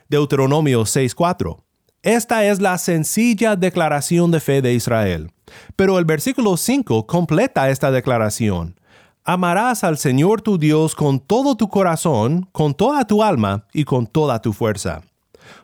Deuteronomio 0.07 0.85
6:4. 0.85 1.57
Esta 2.03 2.45
es 2.45 2.61
la 2.61 2.77
sencilla 2.77 3.55
declaración 3.55 4.31
de 4.31 4.39
fe 4.39 4.61
de 4.61 4.73
Israel. 4.73 5.31
Pero 5.75 5.99
el 5.99 6.05
versículo 6.05 6.55
5 6.55 7.05
completa 7.05 7.69
esta 7.69 7.91
declaración. 7.91 8.79
Amarás 9.25 9.83
al 9.83 9.97
Señor 9.97 10.41
tu 10.41 10.57
Dios 10.57 10.95
con 10.95 11.19
todo 11.19 11.55
tu 11.55 11.67
corazón, 11.67 12.47
con 12.53 12.73
toda 12.73 13.05
tu 13.05 13.23
alma 13.23 13.67
y 13.73 13.83
con 13.83 14.07
toda 14.07 14.41
tu 14.41 14.53
fuerza. 14.53 15.03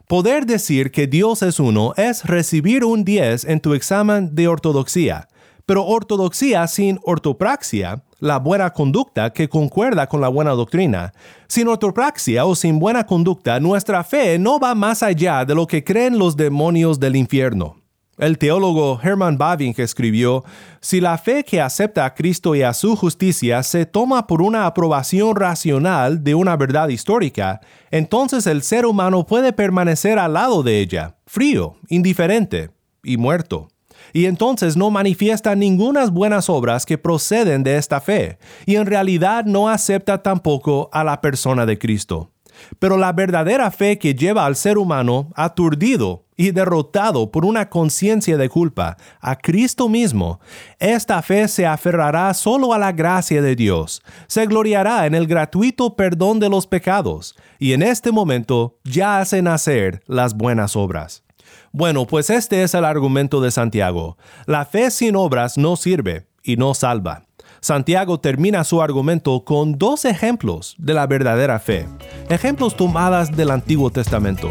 Poder 0.07 0.45
decir 0.45 0.91
que 0.91 1.07
Dios 1.07 1.41
es 1.41 1.59
uno 1.59 1.93
es 1.95 2.25
recibir 2.25 2.83
un 2.83 3.03
10 3.03 3.45
en 3.45 3.61
tu 3.61 3.73
examen 3.73 4.35
de 4.35 4.47
ortodoxia, 4.47 5.27
pero 5.67 5.85
ortodoxia 5.85 6.65
sin 6.65 6.97
ortopraxia, 7.03 8.01
la 8.19 8.39
buena 8.39 8.71
conducta 8.71 9.31
que 9.33 9.49
concuerda 9.49 10.07
con 10.07 10.21
la 10.21 10.29
buena 10.29 10.51
doctrina. 10.51 11.11
Sin 11.49 11.67
ortopraxia 11.67 12.45
o 12.45 12.55
sin 12.55 12.79
buena 12.79 13.05
conducta, 13.05 13.59
nuestra 13.59 14.03
fe 14.05 14.39
no 14.39 14.59
va 14.59 14.73
más 14.73 15.03
allá 15.03 15.43
de 15.43 15.53
lo 15.53 15.67
que 15.67 15.83
creen 15.83 16.17
los 16.17 16.37
demonios 16.37 17.01
del 17.01 17.17
infierno. 17.17 17.75
El 18.17 18.37
teólogo 18.37 18.99
Hermann 19.03 19.37
Bavinck 19.37 19.79
escribió, 19.79 20.45
Si 20.79 21.01
la 21.01 21.17
fe 21.17 21.43
que 21.43 21.59
acepta 21.59 22.05
a 22.05 22.15
Cristo 22.15 22.55
y 22.55 22.63
a 22.63 22.73
su 22.73 22.95
justicia 22.95 23.61
se 23.61 23.85
toma 23.85 24.25
por 24.25 24.41
una 24.41 24.67
aprobación 24.67 25.35
racional 25.35 26.23
de 26.23 26.33
una 26.33 26.55
verdad 26.55 26.87
histórica, 26.87 27.59
entonces 27.91 28.47
el 28.47 28.63
ser 28.63 28.85
humano 28.85 29.25
puede 29.25 29.51
permanecer 29.51 30.17
al 30.17 30.33
lado 30.33 30.63
de 30.63 30.79
ella, 30.79 31.17
frío, 31.27 31.75
indiferente 31.89 32.71
y 33.03 33.17
muerto. 33.17 33.67
Y 34.13 34.25
entonces 34.25 34.77
no 34.77 34.89
manifiesta 34.89 35.55
ninguna 35.55 36.07
buenas 36.09 36.49
obras 36.49 36.85
que 36.85 36.97
proceden 36.97 37.63
de 37.63 37.77
esta 37.77 37.99
fe, 37.99 38.37
y 38.65 38.75
en 38.75 38.85
realidad 38.85 39.45
no 39.45 39.69
acepta 39.69 40.21
tampoco 40.21 40.89
a 40.93 41.03
la 41.03 41.21
persona 41.21 41.65
de 41.65 41.77
Cristo. 41.77 42.31
Pero 42.79 42.97
la 42.97 43.13
verdadera 43.13 43.69
fe 43.71 43.99
que 43.99 44.15
lleva 44.15 44.45
al 44.45 44.55
ser 44.55 44.77
humano 44.77 45.31
aturdido 45.35 46.25
y 46.35 46.51
derrotado 46.51 47.31
por 47.31 47.45
una 47.45 47.69
conciencia 47.69 48.37
de 48.37 48.49
culpa 48.49 48.97
a 49.19 49.35
Cristo 49.37 49.89
mismo, 49.89 50.39
esta 50.79 51.21
fe 51.21 51.47
se 51.47 51.65
aferrará 51.65 52.33
solo 52.33 52.73
a 52.73 52.77
la 52.77 52.91
gracia 52.91 53.41
de 53.41 53.55
Dios, 53.55 54.03
se 54.27 54.45
gloriará 54.45 55.05
en 55.05 55.15
el 55.15 55.27
gratuito 55.27 55.95
perdón 55.95 56.39
de 56.39 56.49
los 56.49 56.67
pecados, 56.67 57.35
y 57.59 57.73
en 57.73 57.81
este 57.81 58.11
momento 58.11 58.77
ya 58.83 59.19
hace 59.19 59.41
nacer 59.41 60.01
las 60.07 60.35
buenas 60.35 60.75
obras. 60.75 61.26
Bueno, 61.71 62.05
pues 62.07 62.29
este 62.29 62.63
es 62.63 62.73
el 62.73 62.85
argumento 62.85 63.41
de 63.41 63.51
Santiago. 63.51 64.17
La 64.45 64.65
fe 64.65 64.91
sin 64.91 65.15
obras 65.15 65.57
no 65.57 65.75
sirve 65.75 66.27
y 66.43 66.55
no 66.55 66.73
salva. 66.73 67.23
Santiago 67.59 68.19
termina 68.19 68.63
su 68.63 68.81
argumento 68.81 69.43
con 69.43 69.77
dos 69.77 70.05
ejemplos 70.05 70.75
de 70.77 70.93
la 70.93 71.07
verdadera 71.07 71.59
fe, 71.59 71.87
ejemplos 72.29 72.75
tomadas 72.75 73.35
del 73.35 73.51
Antiguo 73.51 73.89
Testamento. 73.89 74.49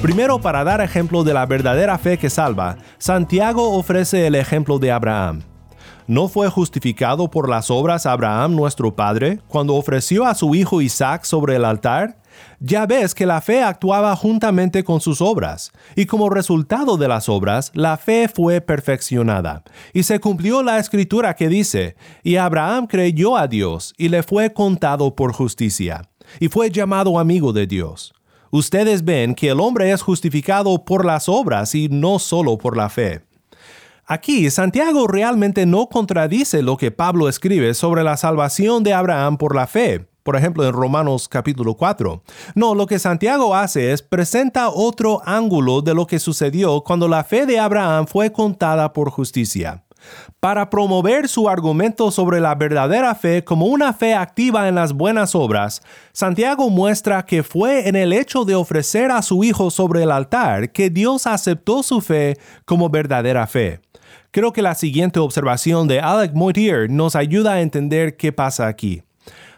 Primero, 0.00 0.40
para 0.40 0.64
dar 0.64 0.80
ejemplo 0.80 1.24
de 1.24 1.34
la 1.34 1.44
verdadera 1.44 1.98
fe 1.98 2.16
que 2.16 2.30
salva, 2.30 2.78
Santiago 2.96 3.76
ofrece 3.76 4.26
el 4.26 4.34
ejemplo 4.34 4.78
de 4.78 4.90
Abraham. 4.90 5.42
¿No 6.06 6.26
fue 6.28 6.48
justificado 6.48 7.30
por 7.30 7.48
las 7.48 7.70
obras 7.70 8.06
Abraham 8.06 8.56
nuestro 8.56 8.96
Padre 8.96 9.40
cuando 9.46 9.74
ofreció 9.74 10.24
a 10.24 10.34
su 10.34 10.54
hijo 10.54 10.80
Isaac 10.80 11.24
sobre 11.24 11.56
el 11.56 11.64
altar? 11.64 12.16
Ya 12.62 12.84
ves 12.84 13.14
que 13.14 13.24
la 13.24 13.40
fe 13.40 13.62
actuaba 13.62 14.14
juntamente 14.14 14.84
con 14.84 15.00
sus 15.00 15.22
obras, 15.22 15.72
y 15.96 16.04
como 16.04 16.28
resultado 16.28 16.98
de 16.98 17.08
las 17.08 17.30
obras, 17.30 17.72
la 17.72 17.96
fe 17.96 18.28
fue 18.28 18.60
perfeccionada. 18.60 19.62
Y 19.94 20.02
se 20.02 20.20
cumplió 20.20 20.62
la 20.62 20.78
escritura 20.78 21.34
que 21.34 21.48
dice, 21.48 21.96
y 22.22 22.36
Abraham 22.36 22.86
creyó 22.86 23.38
a 23.38 23.48
Dios, 23.48 23.94
y 23.96 24.10
le 24.10 24.22
fue 24.22 24.52
contado 24.52 25.16
por 25.16 25.32
justicia, 25.32 26.02
y 26.38 26.48
fue 26.48 26.70
llamado 26.70 27.18
amigo 27.18 27.54
de 27.54 27.66
Dios. 27.66 28.12
Ustedes 28.50 29.06
ven 29.06 29.34
que 29.34 29.48
el 29.48 29.58
hombre 29.58 29.90
es 29.90 30.02
justificado 30.02 30.84
por 30.84 31.06
las 31.06 31.30
obras 31.30 31.74
y 31.74 31.88
no 31.88 32.18
solo 32.18 32.58
por 32.58 32.76
la 32.76 32.90
fe. 32.90 33.22
Aquí 34.04 34.50
Santiago 34.50 35.06
realmente 35.06 35.64
no 35.64 35.86
contradice 35.86 36.60
lo 36.60 36.76
que 36.76 36.90
Pablo 36.90 37.28
escribe 37.28 37.72
sobre 37.72 38.02
la 38.02 38.18
salvación 38.18 38.82
de 38.82 38.92
Abraham 38.92 39.38
por 39.38 39.54
la 39.54 39.66
fe, 39.66 40.09
por 40.30 40.36
ejemplo 40.36 40.64
en 40.64 40.72
Romanos 40.72 41.28
capítulo 41.28 41.74
4. 41.74 42.22
No, 42.54 42.76
lo 42.76 42.86
que 42.86 43.00
Santiago 43.00 43.52
hace 43.52 43.90
es 43.90 44.00
presenta 44.00 44.68
otro 44.68 45.20
ángulo 45.24 45.82
de 45.82 45.92
lo 45.92 46.06
que 46.06 46.20
sucedió 46.20 46.82
cuando 46.82 47.08
la 47.08 47.24
fe 47.24 47.46
de 47.46 47.58
Abraham 47.58 48.06
fue 48.06 48.30
contada 48.30 48.92
por 48.92 49.10
justicia. 49.10 49.82
Para 50.38 50.70
promover 50.70 51.26
su 51.26 51.48
argumento 51.48 52.12
sobre 52.12 52.38
la 52.38 52.54
verdadera 52.54 53.16
fe 53.16 53.42
como 53.42 53.66
una 53.66 53.92
fe 53.92 54.14
activa 54.14 54.68
en 54.68 54.76
las 54.76 54.92
buenas 54.92 55.34
obras, 55.34 55.82
Santiago 56.12 56.70
muestra 56.70 57.26
que 57.26 57.42
fue 57.42 57.88
en 57.88 57.96
el 57.96 58.12
hecho 58.12 58.44
de 58.44 58.54
ofrecer 58.54 59.10
a 59.10 59.22
su 59.22 59.42
hijo 59.42 59.68
sobre 59.72 60.04
el 60.04 60.12
altar 60.12 60.70
que 60.70 60.90
Dios 60.90 61.26
aceptó 61.26 61.82
su 61.82 62.00
fe 62.00 62.38
como 62.64 62.88
verdadera 62.88 63.48
fe. 63.48 63.80
Creo 64.30 64.52
que 64.52 64.62
la 64.62 64.76
siguiente 64.76 65.18
observación 65.18 65.88
de 65.88 65.98
Alec 65.98 66.34
Moitier 66.34 66.88
nos 66.88 67.16
ayuda 67.16 67.54
a 67.54 67.62
entender 67.62 68.16
qué 68.16 68.30
pasa 68.30 68.68
aquí. 68.68 69.02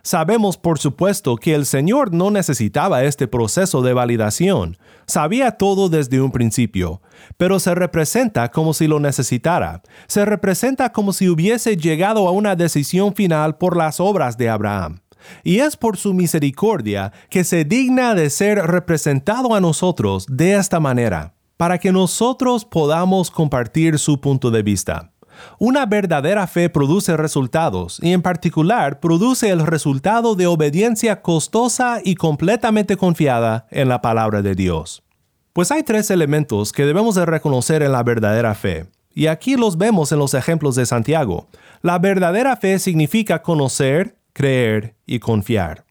Sabemos, 0.04 0.56
por 0.56 0.80
supuesto, 0.80 1.36
que 1.36 1.54
el 1.54 1.64
Señor 1.64 2.12
no 2.12 2.32
necesitaba 2.32 3.04
este 3.04 3.28
proceso 3.28 3.82
de 3.82 3.92
validación. 3.92 4.76
Sabía 5.06 5.52
todo 5.52 5.88
desde 5.88 6.20
un 6.20 6.32
principio, 6.32 7.00
pero 7.36 7.60
se 7.60 7.72
representa 7.76 8.50
como 8.50 8.74
si 8.74 8.88
lo 8.88 8.98
necesitara. 8.98 9.80
Se 10.08 10.24
representa 10.24 10.90
como 10.90 11.12
si 11.12 11.28
hubiese 11.28 11.76
llegado 11.76 12.26
a 12.26 12.32
una 12.32 12.56
decisión 12.56 13.14
final 13.14 13.58
por 13.58 13.76
las 13.76 14.00
obras 14.00 14.36
de 14.36 14.48
Abraham. 14.48 15.02
Y 15.44 15.60
es 15.60 15.76
por 15.76 15.96
su 15.96 16.14
misericordia 16.14 17.12
que 17.30 17.44
se 17.44 17.64
digna 17.64 18.16
de 18.16 18.28
ser 18.28 18.58
representado 18.58 19.54
a 19.54 19.60
nosotros 19.60 20.26
de 20.28 20.54
esta 20.54 20.80
manera, 20.80 21.34
para 21.56 21.78
que 21.78 21.92
nosotros 21.92 22.64
podamos 22.64 23.30
compartir 23.30 24.00
su 24.00 24.20
punto 24.20 24.50
de 24.50 24.64
vista. 24.64 25.11
Una 25.58 25.86
verdadera 25.86 26.46
fe 26.46 26.68
produce 26.68 27.16
resultados 27.16 27.98
y 28.02 28.12
en 28.12 28.22
particular 28.22 29.00
produce 29.00 29.50
el 29.50 29.66
resultado 29.66 30.34
de 30.34 30.46
obediencia 30.46 31.22
costosa 31.22 32.00
y 32.02 32.14
completamente 32.14 32.96
confiada 32.96 33.66
en 33.70 33.88
la 33.88 34.02
palabra 34.02 34.42
de 34.42 34.54
Dios. 34.54 35.02
Pues 35.52 35.70
hay 35.70 35.82
tres 35.82 36.10
elementos 36.10 36.72
que 36.72 36.86
debemos 36.86 37.14
de 37.14 37.26
reconocer 37.26 37.82
en 37.82 37.92
la 37.92 38.02
verdadera 38.02 38.54
fe, 38.54 38.86
y 39.14 39.26
aquí 39.26 39.56
los 39.56 39.76
vemos 39.76 40.10
en 40.12 40.18
los 40.18 40.34
ejemplos 40.34 40.74
de 40.74 40.86
Santiago. 40.86 41.48
La 41.82 41.98
verdadera 41.98 42.56
fe 42.56 42.78
significa 42.78 43.42
conocer, 43.42 44.16
creer 44.32 44.94
y 45.04 45.18
confiar. 45.18 45.84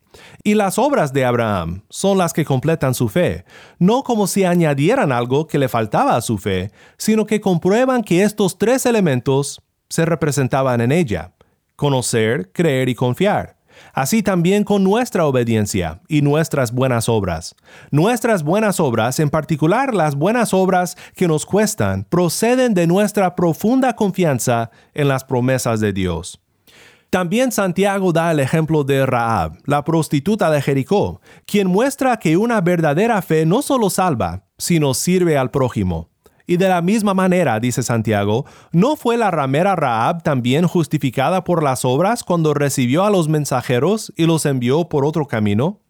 Y 0.43 0.55
las 0.55 0.77
obras 0.77 1.13
de 1.13 1.25
Abraham 1.25 1.83
son 1.89 2.17
las 2.17 2.33
que 2.33 2.45
completan 2.45 2.93
su 2.93 3.09
fe, 3.09 3.45
no 3.79 4.03
como 4.03 4.27
si 4.27 4.43
añadieran 4.43 5.11
algo 5.11 5.47
que 5.47 5.59
le 5.59 5.69
faltaba 5.69 6.15
a 6.15 6.21
su 6.21 6.37
fe, 6.37 6.71
sino 6.97 7.25
que 7.25 7.41
comprueban 7.41 8.03
que 8.03 8.23
estos 8.23 8.57
tres 8.57 8.85
elementos 8.85 9.61
se 9.89 10.05
representaban 10.05 10.81
en 10.81 10.91
ella, 10.91 11.33
conocer, 11.75 12.51
creer 12.51 12.89
y 12.89 12.95
confiar. 12.95 13.57
Así 13.93 14.23
también 14.23 14.63
con 14.63 14.83
nuestra 14.83 15.25
obediencia 15.25 16.01
y 16.07 16.21
nuestras 16.21 16.71
buenas 16.71 17.09
obras. 17.09 17.55
Nuestras 17.89 18.43
buenas 18.43 18.79
obras, 18.79 19.19
en 19.19 19.29
particular 19.29 19.93
las 19.93 20.15
buenas 20.15 20.53
obras 20.53 20.97
que 21.15 21.27
nos 21.27 21.45
cuestan, 21.45 22.05
proceden 22.05 22.73
de 22.73 22.87
nuestra 22.87 23.35
profunda 23.35 23.95
confianza 23.95 24.71
en 24.93 25.07
las 25.07 25.23
promesas 25.23 25.79
de 25.79 25.93
Dios. 25.93 26.40
También 27.11 27.51
Santiago 27.51 28.13
da 28.13 28.31
el 28.31 28.39
ejemplo 28.39 28.85
de 28.85 29.05
Raab, 29.05 29.57
la 29.65 29.83
prostituta 29.83 30.49
de 30.49 30.61
Jericó, 30.61 31.19
quien 31.45 31.67
muestra 31.67 32.15
que 32.15 32.37
una 32.37 32.61
verdadera 32.61 33.21
fe 33.21 33.45
no 33.45 33.61
solo 33.61 33.89
salva, 33.89 34.45
sino 34.57 34.93
sirve 34.93 35.37
al 35.37 35.51
prójimo. 35.51 36.09
Y 36.47 36.55
de 36.55 36.69
la 36.69 36.81
misma 36.81 37.13
manera, 37.13 37.59
dice 37.59 37.83
Santiago, 37.83 38.45
¿no 38.71 38.95
fue 38.95 39.17
la 39.17 39.29
ramera 39.29 39.75
Raab 39.75 40.23
también 40.23 40.65
justificada 40.67 41.43
por 41.43 41.63
las 41.63 41.83
obras 41.83 42.23
cuando 42.23 42.53
recibió 42.53 43.03
a 43.03 43.09
los 43.09 43.27
mensajeros 43.27 44.13
y 44.15 44.25
los 44.25 44.45
envió 44.45 44.87
por 44.87 45.03
otro 45.03 45.27
camino? 45.27 45.81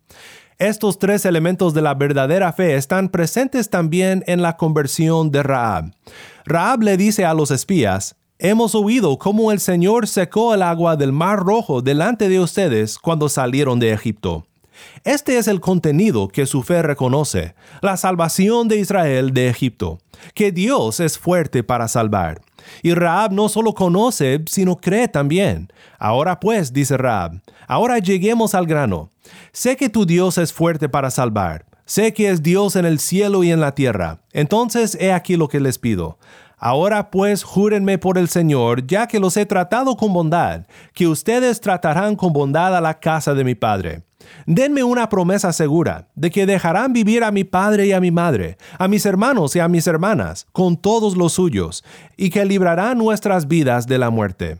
Estos 0.57 0.97
tres 0.97 1.25
elementos 1.25 1.75
de 1.75 1.83
la 1.83 1.93
verdadera 1.93 2.51
fe 2.51 2.77
están 2.77 3.09
presentes 3.09 3.69
también 3.69 4.23
en 4.25 4.41
la 4.41 4.57
conversión 4.57 5.29
de 5.29 5.43
Raab. 5.43 5.91
Raab 6.45 6.81
le 6.81 6.97
dice 6.97 7.25
a 7.25 7.35
los 7.35 7.51
espías, 7.51 8.15
Hemos 8.43 8.73
oído 8.73 9.19
cómo 9.19 9.51
el 9.51 9.59
Señor 9.59 10.07
secó 10.07 10.55
el 10.55 10.63
agua 10.63 10.95
del 10.95 11.11
mar 11.11 11.37
rojo 11.37 11.83
delante 11.83 12.27
de 12.27 12.39
ustedes 12.39 12.97
cuando 12.97 13.29
salieron 13.29 13.79
de 13.79 13.91
Egipto. 13.93 14.47
Este 15.03 15.37
es 15.37 15.47
el 15.47 15.61
contenido 15.61 16.27
que 16.27 16.47
su 16.47 16.63
fe 16.63 16.81
reconoce, 16.81 17.53
la 17.83 17.97
salvación 17.97 18.67
de 18.67 18.77
Israel 18.77 19.31
de 19.35 19.47
Egipto, 19.47 19.99
que 20.33 20.51
Dios 20.51 20.99
es 20.99 21.19
fuerte 21.19 21.61
para 21.61 21.87
salvar. 21.87 22.41
Y 22.81 22.95
Raab 22.95 23.31
no 23.31 23.47
solo 23.47 23.75
conoce, 23.75 24.43
sino 24.47 24.75
cree 24.75 25.07
también. 25.07 25.71
Ahora 25.99 26.39
pues, 26.39 26.73
dice 26.73 26.97
Raab, 26.97 27.43
ahora 27.67 27.99
lleguemos 27.99 28.55
al 28.55 28.65
grano. 28.65 29.11
Sé 29.51 29.77
que 29.77 29.87
tu 29.87 30.07
Dios 30.07 30.39
es 30.39 30.51
fuerte 30.51 30.89
para 30.89 31.11
salvar. 31.11 31.67
Sé 31.85 32.11
que 32.13 32.29
es 32.29 32.41
Dios 32.41 32.75
en 32.75 32.85
el 32.85 32.97
cielo 32.97 33.43
y 33.43 33.51
en 33.51 33.59
la 33.59 33.75
tierra. 33.75 34.21
Entonces 34.33 34.97
he 34.99 35.11
aquí 35.11 35.35
lo 35.35 35.47
que 35.47 35.59
les 35.59 35.77
pido. 35.77 36.17
Ahora 36.63 37.09
pues 37.09 37.43
júrenme 37.43 37.97
por 37.97 38.19
el 38.19 38.29
Señor, 38.29 38.85
ya 38.85 39.07
que 39.07 39.19
los 39.19 39.35
he 39.35 39.47
tratado 39.47 39.97
con 39.97 40.13
bondad, 40.13 40.67
que 40.93 41.07
ustedes 41.07 41.59
tratarán 41.59 42.15
con 42.15 42.33
bondad 42.33 42.77
a 42.77 42.81
la 42.81 42.99
casa 42.99 43.33
de 43.33 43.43
mi 43.43 43.55
Padre. 43.55 44.03
Denme 44.45 44.83
una 44.83 45.09
promesa 45.09 45.53
segura 45.53 46.09
de 46.13 46.29
que 46.29 46.45
dejarán 46.45 46.93
vivir 46.93 47.23
a 47.23 47.31
mi 47.31 47.43
padre 47.43 47.87
y 47.87 47.93
a 47.93 47.99
mi 47.99 48.11
madre, 48.11 48.57
a 48.77 48.87
mis 48.87 49.07
hermanos 49.07 49.55
y 49.55 49.59
a 49.59 49.67
mis 49.67 49.87
hermanas, 49.87 50.45
con 50.51 50.77
todos 50.77 51.17
los 51.17 51.33
suyos, 51.33 51.83
y 52.15 52.29
que 52.29 52.45
librarán 52.45 52.99
nuestras 52.99 53.47
vidas 53.47 53.87
de 53.87 53.97
la 53.97 54.11
muerte. 54.11 54.59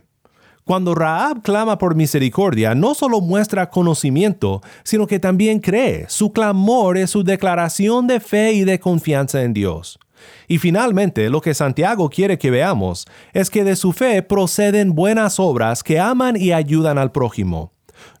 Cuando 0.64 0.96
Raab 0.96 1.42
clama 1.42 1.78
por 1.78 1.94
misericordia, 1.94 2.74
no 2.74 2.94
solo 2.94 3.20
muestra 3.20 3.70
conocimiento, 3.70 4.60
sino 4.82 5.06
que 5.06 5.20
también 5.20 5.60
cree. 5.60 6.06
Su 6.08 6.32
clamor 6.32 6.98
es 6.98 7.10
su 7.10 7.22
declaración 7.22 8.08
de 8.08 8.18
fe 8.18 8.54
y 8.54 8.64
de 8.64 8.80
confianza 8.80 9.42
en 9.42 9.54
Dios. 9.54 10.00
Y 10.48 10.58
finalmente, 10.58 11.30
lo 11.30 11.40
que 11.40 11.54
Santiago 11.54 12.10
quiere 12.10 12.38
que 12.38 12.50
veamos 12.50 13.06
es 13.32 13.50
que 13.50 13.64
de 13.64 13.76
su 13.76 13.92
fe 13.92 14.22
proceden 14.22 14.94
buenas 14.94 15.40
obras 15.40 15.82
que 15.82 15.98
aman 15.98 16.36
y 16.36 16.52
ayudan 16.52 16.98
al 16.98 17.12
prójimo. 17.12 17.72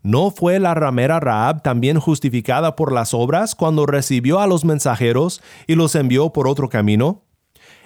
¿No 0.02 0.30
fue 0.30 0.58
la 0.58 0.74
ramera 0.74 1.20
Raab 1.20 1.62
también 1.62 1.98
justificada 1.98 2.76
por 2.76 2.92
las 2.92 3.14
obras 3.14 3.54
cuando 3.54 3.86
recibió 3.86 4.40
a 4.40 4.46
los 4.46 4.64
mensajeros 4.64 5.42
y 5.66 5.74
los 5.74 5.94
envió 5.94 6.32
por 6.32 6.48
otro 6.48 6.68
camino? 6.68 7.22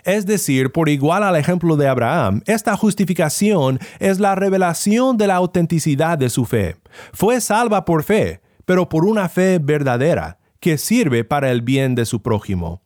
Es 0.05 0.25
decir, 0.25 0.71
por 0.71 0.89
igual 0.89 1.25
al 1.25 1.35
ejemplo 1.35 1.77
de 1.77 1.89
Abraham, 1.89 2.41
esta 2.47 2.77
justificación 2.77 3.81
es 3.99 4.21
la 4.21 4.37
revelación 4.37 5.17
de 5.17 5.27
la 5.27 5.35
autenticidad 5.35 6.17
de 6.17 6.31
su 6.31 6.45
fe. 6.45 6.77
Fue 7.13 7.41
salva 7.41 7.85
por 7.85 8.05
fe, 8.05 8.41
pero 8.65 8.89
por 8.89 9.05
una 9.05 9.29
fe 9.29 9.59
verdadera, 9.59 10.39
que 10.61 10.79
sirve 10.79 11.25
para 11.25 11.51
el 11.51 11.61
bien 11.61 11.97
de 11.97 12.07
su 12.07 12.23
prójimo. 12.23 12.86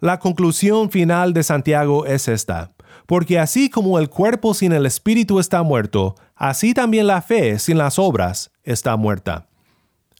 La 0.00 0.18
conclusión 0.18 0.90
final 0.90 1.32
de 1.32 1.42
Santiago 1.42 2.04
es 2.04 2.28
esta, 2.28 2.72
porque 3.06 3.38
así 3.38 3.70
como 3.70 3.98
el 3.98 4.10
cuerpo 4.10 4.52
sin 4.52 4.72
el 4.72 4.84
espíritu 4.84 5.38
está 5.40 5.62
muerto, 5.62 6.16
así 6.34 6.74
también 6.74 7.06
la 7.06 7.22
fe 7.22 7.58
sin 7.58 7.78
las 7.78 7.98
obras 7.98 8.50
está 8.62 8.96
muerta. 8.96 9.46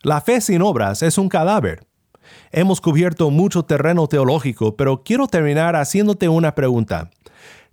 La 0.00 0.22
fe 0.22 0.40
sin 0.40 0.62
obras 0.62 1.02
es 1.02 1.18
un 1.18 1.28
cadáver. 1.28 1.86
Hemos 2.52 2.80
cubierto 2.80 3.30
mucho 3.30 3.64
terreno 3.64 4.06
teológico, 4.06 4.76
pero 4.76 5.02
quiero 5.02 5.26
terminar 5.26 5.76
haciéndote 5.76 6.30
una 6.30 6.54
pregunta. 6.54 7.10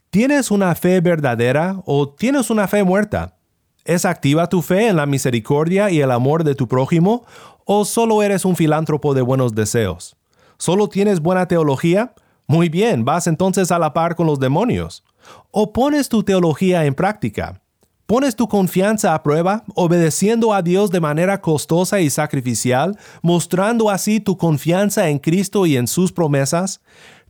¿Tienes 0.10 0.52
una 0.52 0.76
fe 0.76 1.00
verdadera 1.00 1.82
o 1.86 2.10
tienes 2.10 2.50
una 2.50 2.68
fe 2.68 2.84
muerta? 2.84 3.38
¿Es 3.86 4.04
activa 4.04 4.50
tu 4.50 4.62
fe 4.62 4.89
en 4.89 4.98
la 4.98 5.06
misericordia 5.06 5.89
y 5.89 6.02
el 6.02 6.12
amor 6.12 6.44
de 6.44 6.56
tu 6.56 6.68
prójimo 6.68 7.26
o 7.63 7.86
solo 7.86 8.22
eres 8.24 8.44
un 8.44 8.58
filántropo 8.58 9.13
de 9.13 9.22
buenos 9.22 9.56
deseos? 9.56 10.18
¿Solo 10.63 10.88
tienes 10.88 11.19
buena 11.19 11.45
teología? 11.45 12.13
Muy 12.47 12.69
bien, 12.69 13.04
vas 13.04 13.28
entonces 13.28 13.69
a 13.69 13.80
la 13.80 13.91
par 13.91 14.15
con 14.15 14.28
los 14.28 14.39
demonios. 14.39 15.04
¿O 15.52 15.73
pones 15.73 16.08
tu 16.08 16.23
teología 16.23 16.86
en 16.86 16.95
práctica? 16.95 17.62
¿Pones 18.06 18.38
tu 18.38 18.47
confianza 18.47 19.13
a 19.13 19.23
prueba, 19.23 19.65
obedeciendo 19.76 20.54
a 20.54 20.62
Dios 20.62 20.89
de 20.89 21.02
manera 21.02 21.41
costosa 21.41 21.99
y 21.99 22.10
sacrificial, 22.10 22.97
mostrando 23.21 23.89
así 23.89 24.21
tu 24.21 24.38
confianza 24.38 25.10
en 25.10 25.19
Cristo 25.19 25.65
y 25.65 25.76
en 25.76 25.86
sus 25.86 26.13
promesas? 26.13 26.80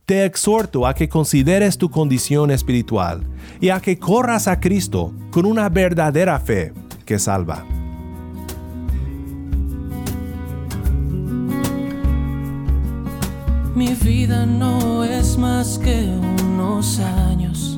Te 0.06 0.24
exhorto 0.24 0.86
a 0.86 0.94
que 0.94 1.08
consideres 1.08 1.76
tu 1.76 1.90
condición 1.90 2.52
espiritual 2.52 3.26
y 3.60 3.70
a 3.70 3.80
que 3.80 3.98
corras 3.98 4.46
a 4.46 4.60
Cristo 4.60 5.12
con 5.32 5.44
una 5.44 5.68
verdadera 5.68 6.38
fe 6.38 6.72
que 7.04 7.18
salva. 7.18 7.66
Mi 13.74 13.88
vida 13.88 14.46
no 14.46 15.02
es 15.02 15.36
más 15.36 15.78
que 15.78 16.08
unos 16.44 17.00
años 17.00 17.76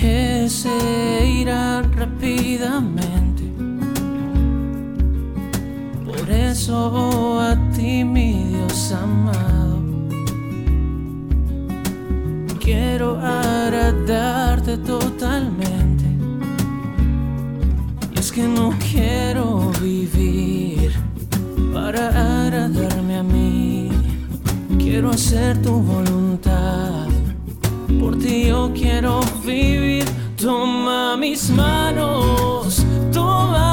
que 0.00 0.46
se 0.48 1.26
irán 1.26 1.92
rápidamente. 1.92 3.42
Por 6.06 6.30
eso 6.30 7.40
a 7.40 7.56
ti, 7.72 8.04
mi 8.04 8.44
Dios 8.44 8.92
amado, 8.92 9.80
quiero 12.60 13.18
agradarte 13.18 14.76
totalmente. 14.78 16.04
Y 18.14 18.18
es 18.20 18.30
que 18.30 18.44
no 18.44 18.72
quiero 18.92 19.72
vivir 19.80 20.71
para 21.72 22.08
agradarme 22.44 23.16
a 23.16 23.22
mí. 23.22 23.90
Quiero 24.78 25.10
hacer 25.10 25.60
tu 25.62 25.72
voluntad. 25.80 27.08
Por 28.00 28.18
ti 28.18 28.46
yo 28.48 28.70
quiero 28.74 29.20
vivir. 29.44 30.04
Toma 30.36 31.16
mis 31.16 31.50
manos, 31.50 32.84
toma 33.12 33.71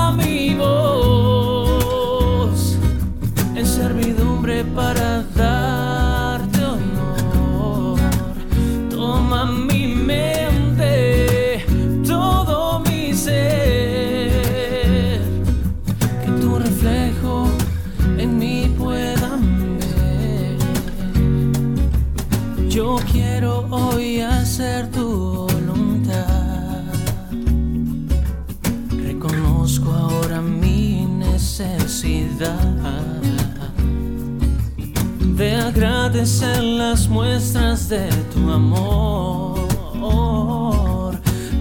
de 35.39 35.56
agradecer 35.56 36.62
las 36.62 37.08
muestras 37.08 37.88
de 37.88 38.10
tu 38.34 38.52
amor. 38.52 39.58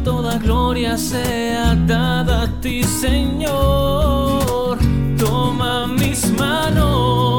Toda 0.03 0.37
gloria 0.39 0.99
sea 0.99 1.77
dada 1.87 2.43
a 2.43 2.61
ti, 2.61 2.83
Señor. 2.83 4.79
Toma 5.17 5.87
mis 5.87 6.29
manos, 6.33 7.38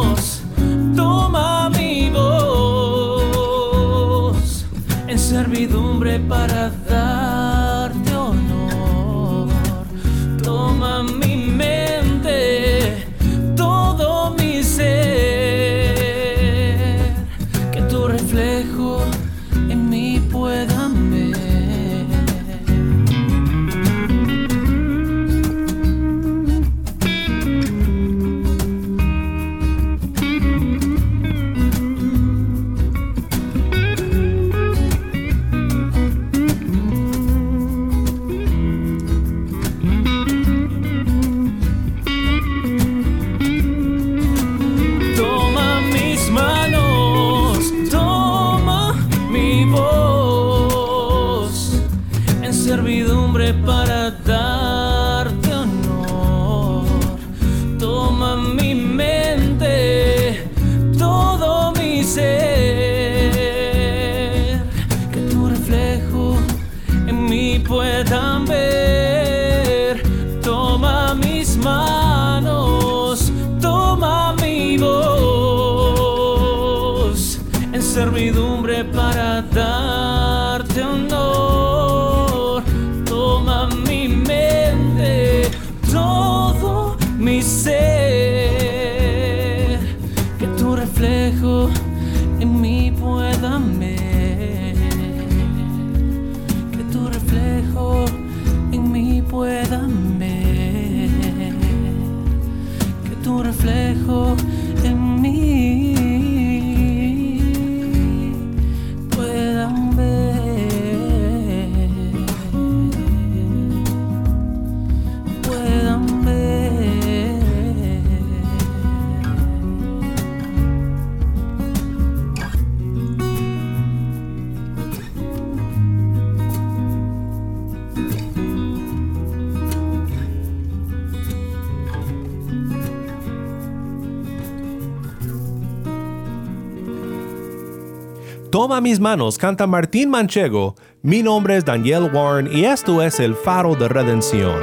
Toma 138.59 138.81
mis 138.81 138.99
manos, 138.99 139.37
canta 139.37 139.65
Martín 139.67 140.09
Manchego. 140.09 140.75
Mi 141.01 141.23
nombre 141.23 141.55
es 141.55 141.63
Daniel 141.63 142.11
Warren 142.13 142.49
y 142.51 142.65
esto 142.65 143.01
es 143.01 143.21
el 143.21 143.33
faro 143.33 143.73
de 143.73 143.87
redención. 143.87 144.59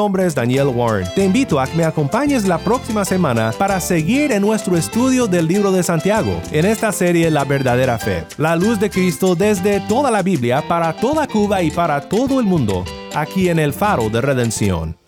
Nombre 0.00 0.24
es 0.24 0.34
Daniel 0.34 0.68
Warren. 0.68 1.06
Te 1.14 1.26
invito 1.26 1.60
a 1.60 1.66
que 1.66 1.76
me 1.76 1.84
acompañes 1.84 2.48
la 2.48 2.56
próxima 2.56 3.04
semana 3.04 3.52
para 3.58 3.78
seguir 3.80 4.32
en 4.32 4.40
nuestro 4.40 4.74
estudio 4.74 5.26
del 5.26 5.46
libro 5.46 5.72
de 5.72 5.82
Santiago, 5.82 6.40
en 6.52 6.64
esta 6.64 6.90
serie 6.90 7.30
La 7.30 7.44
verdadera 7.44 7.98
fe, 7.98 8.24
la 8.38 8.56
luz 8.56 8.80
de 8.80 8.88
Cristo 8.88 9.34
desde 9.34 9.80
toda 9.80 10.10
la 10.10 10.22
Biblia 10.22 10.64
para 10.66 10.94
toda 10.94 11.26
Cuba 11.26 11.62
y 11.62 11.70
para 11.70 12.08
todo 12.08 12.40
el 12.40 12.46
mundo, 12.46 12.82
aquí 13.14 13.50
en 13.50 13.58
el 13.58 13.74
faro 13.74 14.08
de 14.08 14.22
redención. 14.22 14.99